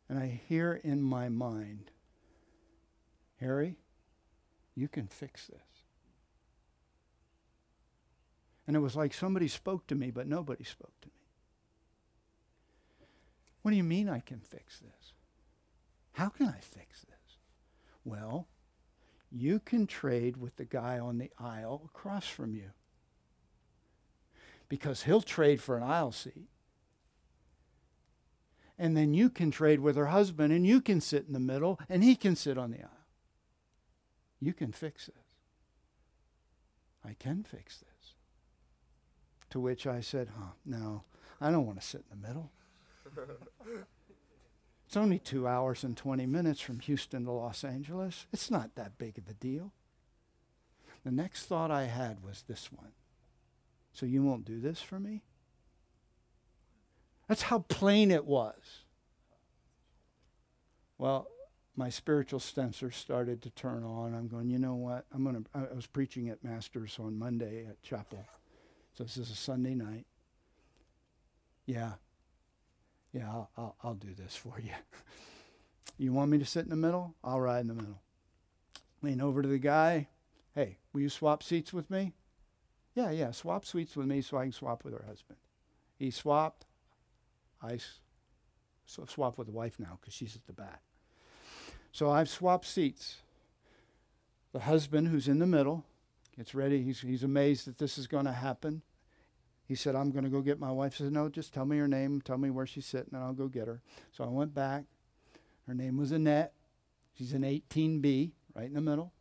[0.10, 1.92] and I hear in my mind,
[3.40, 3.78] Harry,
[4.76, 5.77] you can fix this.
[8.68, 11.14] And it was like somebody spoke to me, but nobody spoke to me.
[13.62, 15.14] What do you mean I can fix this?
[16.14, 17.38] How can I fix this?
[18.04, 18.48] Well,
[19.32, 22.72] you can trade with the guy on the aisle across from you
[24.70, 26.50] because he'll trade for an aisle seat.
[28.80, 31.80] And then you can trade with her husband and you can sit in the middle
[31.90, 33.06] and he can sit on the aisle.
[34.40, 35.16] You can fix this.
[37.04, 37.97] I can fix this.
[39.52, 41.04] To which I said, huh, no,
[41.40, 42.52] I don't want to sit in the middle.
[44.86, 48.28] it's only two hours and 20 minutes from Houston to Los Angeles.
[48.34, 49.72] It's not that big of a deal.
[51.04, 52.92] The next thought I had was this one.
[53.94, 55.24] So you won't do this for me?
[57.28, 58.84] That's how plain it was.
[60.98, 61.28] Well,
[61.76, 64.16] my spiritual sensor started to turn on.
[64.16, 65.06] I'm going, you know what?
[65.14, 68.26] I'm going to, I was preaching at Masters on Monday at chapel.
[68.98, 70.08] So this is a Sunday night.
[71.68, 71.92] Yeah.
[73.14, 74.72] Yeah, I'll, I'll, I'll do this for you.
[76.00, 77.14] you want me to sit in the middle?
[77.24, 78.02] I'll ride in the middle.
[79.04, 80.08] Lean over to the guy.
[80.56, 82.14] Hey, will you swap seats with me?
[82.96, 85.38] Yeah, yeah, swap seats with me so I can swap with her husband.
[86.00, 86.66] He swapped.
[87.62, 87.78] I
[88.88, 90.82] swap with the wife now because she's at the back.
[91.92, 93.18] So I've swapped seats.
[94.54, 95.86] The husband, who's in the middle,
[96.38, 96.84] gets ready.
[96.84, 98.84] He's, he's amazed that this is going to happen.
[99.66, 100.96] He said, I'm going to go get my wife.
[100.96, 103.34] He said, No, just tell me her name, tell me where she's sitting, and I'll
[103.34, 103.82] go get her.
[104.12, 104.86] So I went back.
[105.68, 106.54] Her name was Annette.
[107.18, 109.12] She's in 18B, right in the middle.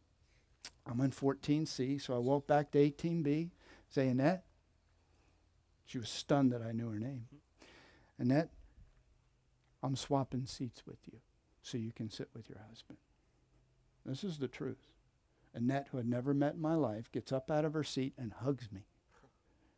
[0.89, 2.01] I'm in 14C.
[2.01, 3.51] So I walked back to 18B,
[3.89, 4.45] say, Annette.
[5.85, 7.27] She was stunned that I knew her name.
[8.19, 8.51] Annette,
[9.83, 11.19] I'm swapping seats with you
[11.63, 12.99] so you can sit with your husband.
[14.05, 14.87] This is the truth.
[15.57, 18.33] Annette, who had never met in my life, gets up out of her seat and
[18.33, 18.83] hugs me.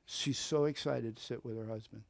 [0.05, 2.03] She's so excited to sit with her husband.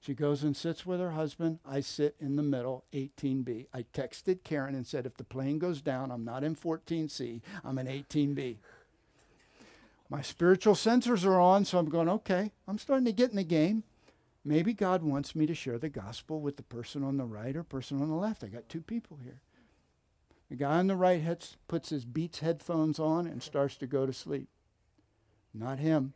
[0.00, 1.58] She goes and sits with her husband.
[1.64, 3.66] I sit in the middle, 18B.
[3.72, 7.78] I texted Karen and said, if the plane goes down, I'm not in 14C, I'm
[7.78, 8.56] in 18B.
[10.08, 13.44] My spiritual sensors are on, so I'm going, okay, I'm starting to get in the
[13.44, 13.82] game.
[14.44, 17.64] Maybe God wants me to share the gospel with the person on the right or
[17.64, 18.44] person on the left.
[18.44, 19.40] I got two people here.
[20.50, 21.22] The guy on the right
[21.66, 24.48] puts his Beats headphones on and starts to go to sleep.
[25.52, 26.12] Not him.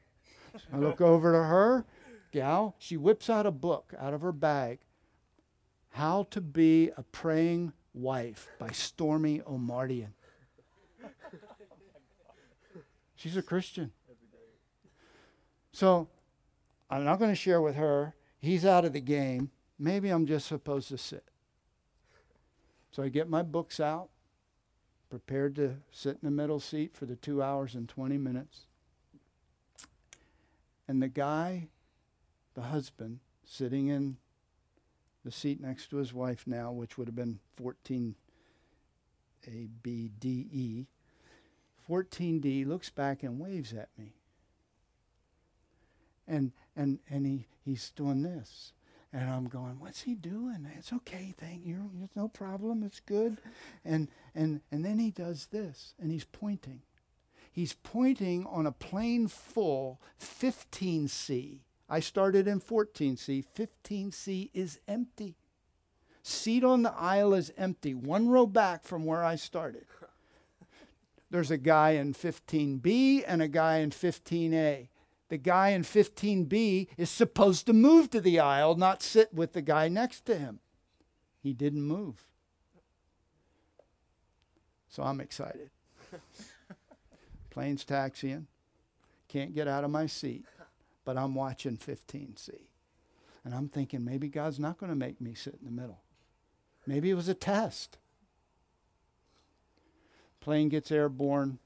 [0.72, 1.84] I look over to her,
[2.30, 2.76] gal.
[2.78, 4.80] She whips out a book out of her bag
[5.90, 10.12] How to Be a Praying Wife by Stormie Omartian.
[13.16, 13.92] She's a Christian.
[15.72, 16.08] So
[16.88, 19.50] I'm not going to share with her he's out of the game.
[19.78, 21.24] Maybe I'm just supposed to sit.
[22.90, 24.08] So I get my books out,
[25.11, 28.61] prepared to sit in the middle seat for the two hours and 20 minutes.
[30.88, 31.68] And the guy,
[32.54, 34.16] the husband, sitting in
[35.24, 38.14] the seat next to his wife now, which would have been 14
[39.46, 40.86] A, B, D, E,
[41.88, 44.14] 14D, looks back and waves at me.
[46.26, 48.72] And, and, and he, he's doing this.
[49.12, 50.68] And I'm going, what's he doing?
[50.78, 51.90] It's okay, thank you.
[52.04, 52.84] It's no problem.
[52.84, 53.38] It's good.
[53.84, 56.82] And, and, and then he does this, and he's pointing.
[57.50, 61.58] He's pointing on a plane full 15C.
[61.88, 63.44] I started in 14C.
[63.56, 65.34] 15C is empty.
[66.22, 69.86] Seat on the aisle is empty, one row back from where I started.
[71.30, 74.89] There's a guy in 15B and a guy in 15A
[75.30, 79.62] the guy in 15B is supposed to move to the aisle, not sit with the
[79.62, 80.58] guy next to him.
[81.40, 82.26] He didn't move.
[84.88, 85.70] So I'm excited.
[87.50, 88.48] Plane's taxiing.
[89.28, 90.44] can't get out of my seat,
[91.04, 92.50] but I'm watching 15C.
[93.44, 96.00] And I'm thinking, maybe God's not going to make me sit in the middle.
[96.86, 97.98] Maybe it was a test.
[100.40, 101.58] Plane gets airborne.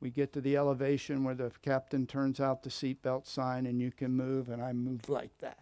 [0.00, 3.90] We get to the elevation where the captain turns out the seatbelt sign and you
[3.90, 5.60] can move, and I move like that.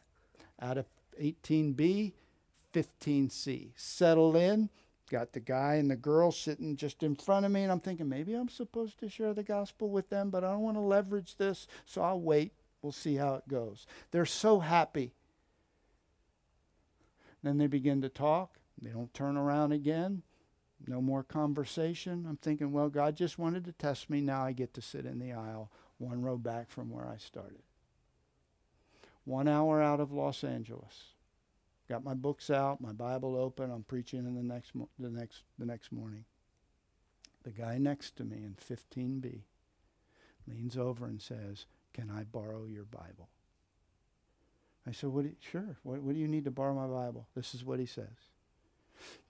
[0.61, 0.87] Out of
[1.21, 2.13] 18B,
[2.73, 3.71] 15C.
[3.77, 4.71] Settle in,
[5.11, 8.09] got the guy and the girl sitting just in front of me, and I'm thinking
[8.09, 11.37] maybe I'm supposed to share the gospel with them, but I don't want to leverage
[11.37, 12.53] this, so I'll wait.
[12.83, 13.87] We'll see how it goes.
[14.11, 15.13] They're so happy.
[17.43, 18.59] Then they begin to talk.
[18.81, 20.23] They don't turn around again.
[20.87, 22.27] No more conversation.
[22.29, 24.21] I'm thinking, well, God just wanted to test me.
[24.21, 27.63] Now I get to sit in the aisle, one row back from where I started.
[29.25, 31.15] One hour out of Los Angeles.
[31.89, 33.71] Got my books out, my Bible open.
[33.71, 36.25] I'm preaching in the next mo- the next the next morning.
[37.43, 39.43] The guy next to me in 15B
[40.47, 43.29] leans over and says, "Can I borrow your Bible?"
[44.87, 45.25] I said, "What?
[45.25, 45.77] You, sure.
[45.83, 48.34] What, what do you need to borrow my Bible?" This is what he says.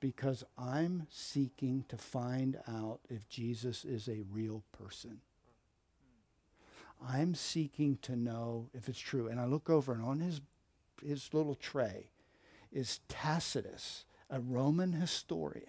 [0.00, 5.20] Because I'm seeking to find out if Jesus is a real person.
[7.06, 9.28] I'm seeking to know if it's true.
[9.28, 10.40] And I look over, and on his
[11.04, 12.10] his little tray
[12.72, 15.66] is Tacitus, a Roman historian,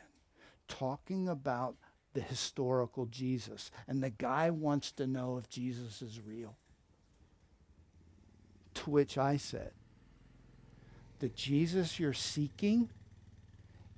[0.68, 1.76] talking about
[2.14, 3.70] the historical Jesus.
[3.88, 6.56] And the guy wants to know if Jesus is real.
[8.76, 9.72] To which I said,
[11.20, 12.90] The Jesus you're seeking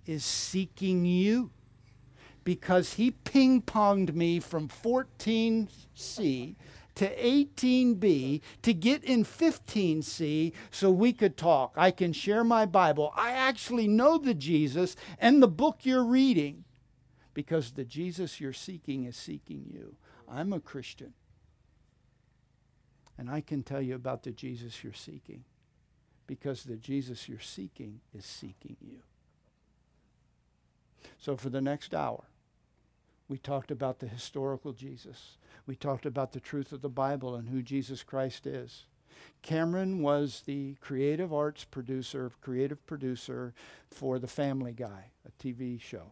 [0.07, 1.51] is seeking you
[2.43, 6.55] because he ping ponged me from 14C
[6.95, 11.73] to 18b to get in 15c so we could talk.
[11.75, 13.13] I can share my Bible.
[13.15, 16.63] I actually know the Jesus and the book you're reading
[17.33, 19.95] because the Jesus you're seeking is seeking you.
[20.27, 21.13] I'm a Christian.
[23.17, 25.43] And I can tell you about the Jesus you're seeking
[26.25, 29.01] because the Jesus you're seeking is seeking you.
[31.17, 32.25] So for the next hour,
[33.27, 35.37] we talked about the historical Jesus.
[35.65, 38.85] We talked about the truth of the Bible and who Jesus Christ is.
[39.41, 43.53] Cameron was the creative arts producer, creative producer
[43.89, 46.11] for The Family Guy, a TV show.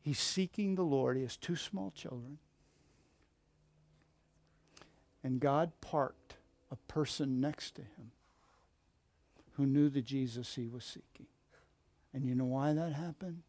[0.00, 1.16] He's seeking the Lord.
[1.16, 2.38] He has two small children.
[5.22, 6.36] And God parked
[6.70, 8.12] a person next to him
[9.58, 11.26] who knew the Jesus he was seeking.
[12.14, 13.42] And you know why that happened?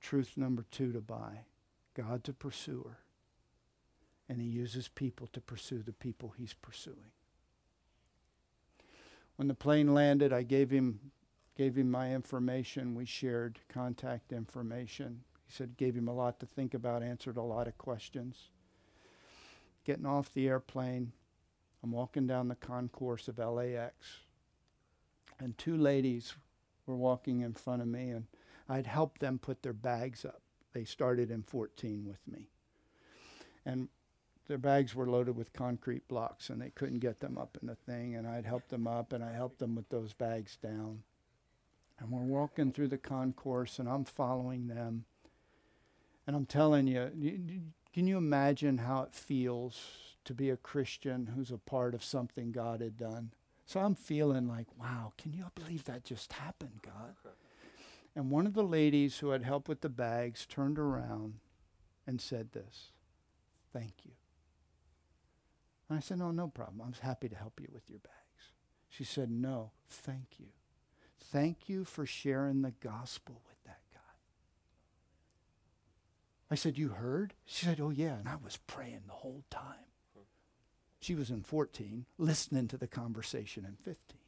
[0.00, 1.46] Truth number two to buy
[1.94, 2.98] God's a pursuer.
[4.28, 7.12] And he uses people to pursue the people he's pursuing.
[9.36, 11.00] When the plane landed, I gave him,
[11.56, 12.94] gave him my information.
[12.94, 15.22] We shared contact information.
[15.46, 18.50] He said, gave him a lot to think about, answered a lot of questions.
[19.84, 21.12] Getting off the airplane,
[21.82, 24.18] I'm walking down the concourse of LAX,
[25.40, 26.34] and two ladies
[26.86, 28.26] were walking in front of me, and
[28.68, 30.42] I'd help them put their bags up.
[30.72, 32.48] They started in 14 with me.
[33.66, 33.88] And
[34.46, 37.74] their bags were loaded with concrete blocks and they couldn't get them up in the
[37.74, 38.14] thing.
[38.14, 41.02] And I'd help them up and I helped them with those bags down.
[41.98, 45.04] And we're walking through the concourse and I'm following them.
[46.26, 47.10] And I'm telling you,
[47.92, 49.80] can you imagine how it feels
[50.24, 53.32] to be a Christian who's a part of something God had done?
[53.70, 57.14] So I'm feeling like, wow, can you believe that just happened, God?
[58.16, 61.34] And one of the ladies who had helped with the bags turned around
[62.04, 62.90] and said this
[63.72, 64.10] Thank you.
[65.88, 66.82] And I said, No, no problem.
[66.84, 68.50] I'm happy to help you with your bags.
[68.88, 70.48] She said, No, thank you.
[71.20, 74.00] Thank you for sharing the gospel with that guy.
[76.50, 77.34] I said, You heard?
[77.44, 78.16] She said, Oh, yeah.
[78.18, 79.89] And I was praying the whole time.
[81.00, 84.18] She was in 14, listening to the conversation in 15.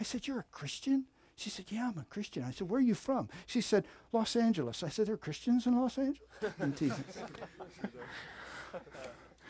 [0.00, 1.04] I said, You're a Christian?
[1.36, 2.42] She said, Yeah, I'm a Christian.
[2.42, 3.28] I said, Where are you from?
[3.46, 4.82] She said, Los Angeles.
[4.82, 6.28] I said, There are Christians in Los Angeles?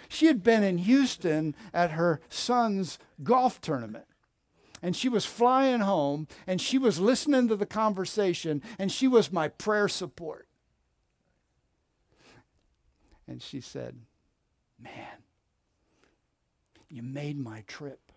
[0.08, 4.04] she had been in Houston at her son's golf tournament.
[4.82, 9.32] And she was flying home and she was listening to the conversation and she was
[9.32, 10.46] my prayer support.
[13.26, 13.96] And she said,
[14.80, 15.24] Man,
[16.88, 18.12] you made my trip.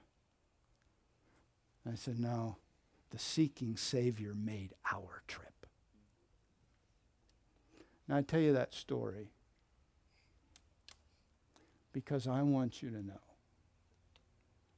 [1.90, 2.58] I said, No,
[3.10, 5.66] the seeking Savior made our trip.
[8.08, 9.30] Now, I tell you that story
[11.94, 13.22] because I want you to know.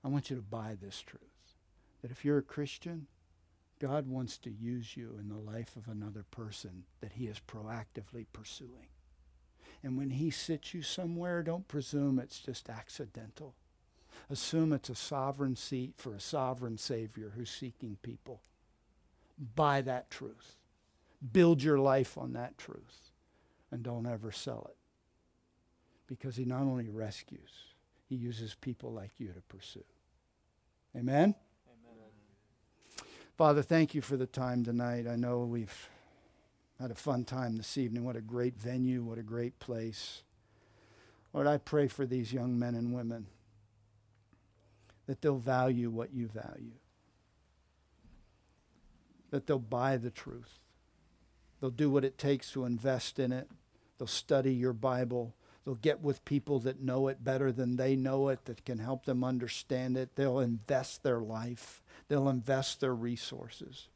[0.04, 1.22] I want you to buy this truth
[2.02, 3.08] that if you're a Christian,
[3.80, 8.26] God wants to use you in the life of another person that He is proactively
[8.34, 8.88] pursuing.
[9.84, 13.54] And when he sits you somewhere, don't presume it's just accidental.
[14.30, 18.42] Assume it's a sovereign seat for a sovereign Savior who's seeking people.
[19.56, 20.56] Buy that truth.
[21.32, 23.12] Build your life on that truth.
[23.72, 24.78] And don't ever sell it.
[26.08, 27.52] Because he not only rescues,
[28.08, 29.84] he uses people like you to pursue.
[30.96, 31.24] Amen?
[31.24, 31.36] Amen.
[33.38, 35.08] Father, thank you for the time tonight.
[35.08, 35.90] I know we've
[36.80, 38.04] had a fun time this evening.
[38.04, 39.04] What a great venue.
[39.04, 40.22] What a great place.
[41.34, 43.28] Lord, I pray for these young men and women
[45.08, 46.74] that they'll value what you value,
[49.32, 50.60] that they'll buy the truth,
[51.60, 53.50] they'll do what it takes to invest in it,
[53.98, 55.34] they'll study your Bible.
[55.66, 59.06] They'll get with people that know it better than they know it, that can help
[59.06, 60.18] them understand it.
[60.18, 61.82] They'll invest their life.
[62.10, 63.88] They'll invest their resources.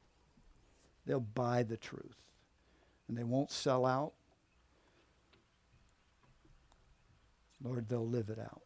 [1.05, 2.15] They'll buy the truth
[3.07, 4.13] and they won't sell out.
[7.63, 8.61] Lord, they'll live it out.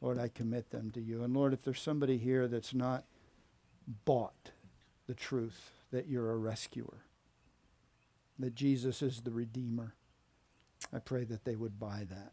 [0.00, 1.24] Lord, I commit them to you.
[1.24, 3.04] And Lord, if there's somebody here that's not
[4.04, 4.50] bought
[5.06, 7.02] the truth that you're a rescuer,
[8.38, 9.94] that Jesus is the Redeemer,
[10.92, 12.32] I pray that they would buy that.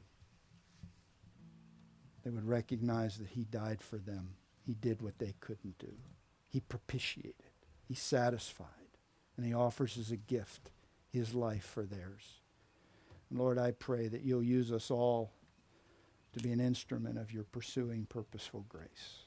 [2.23, 4.35] They would recognize that He died for them.
[4.61, 5.93] He did what they couldn't do.
[6.47, 7.33] He propitiated.
[7.87, 8.67] He satisfied
[9.37, 10.71] and he offers as a gift
[11.11, 12.39] his life for theirs.
[13.29, 15.31] And Lord, I pray that you'll use us all
[16.35, 19.23] to be an instrument of your pursuing purposeful grace.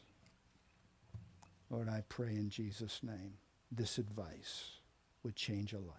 [1.70, 3.34] Lord, I pray in Jesus' name
[3.72, 4.72] this advice
[5.22, 5.94] would change a life.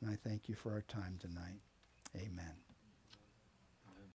[0.00, 1.60] And I thank you for our time tonight.
[2.16, 2.71] Amen.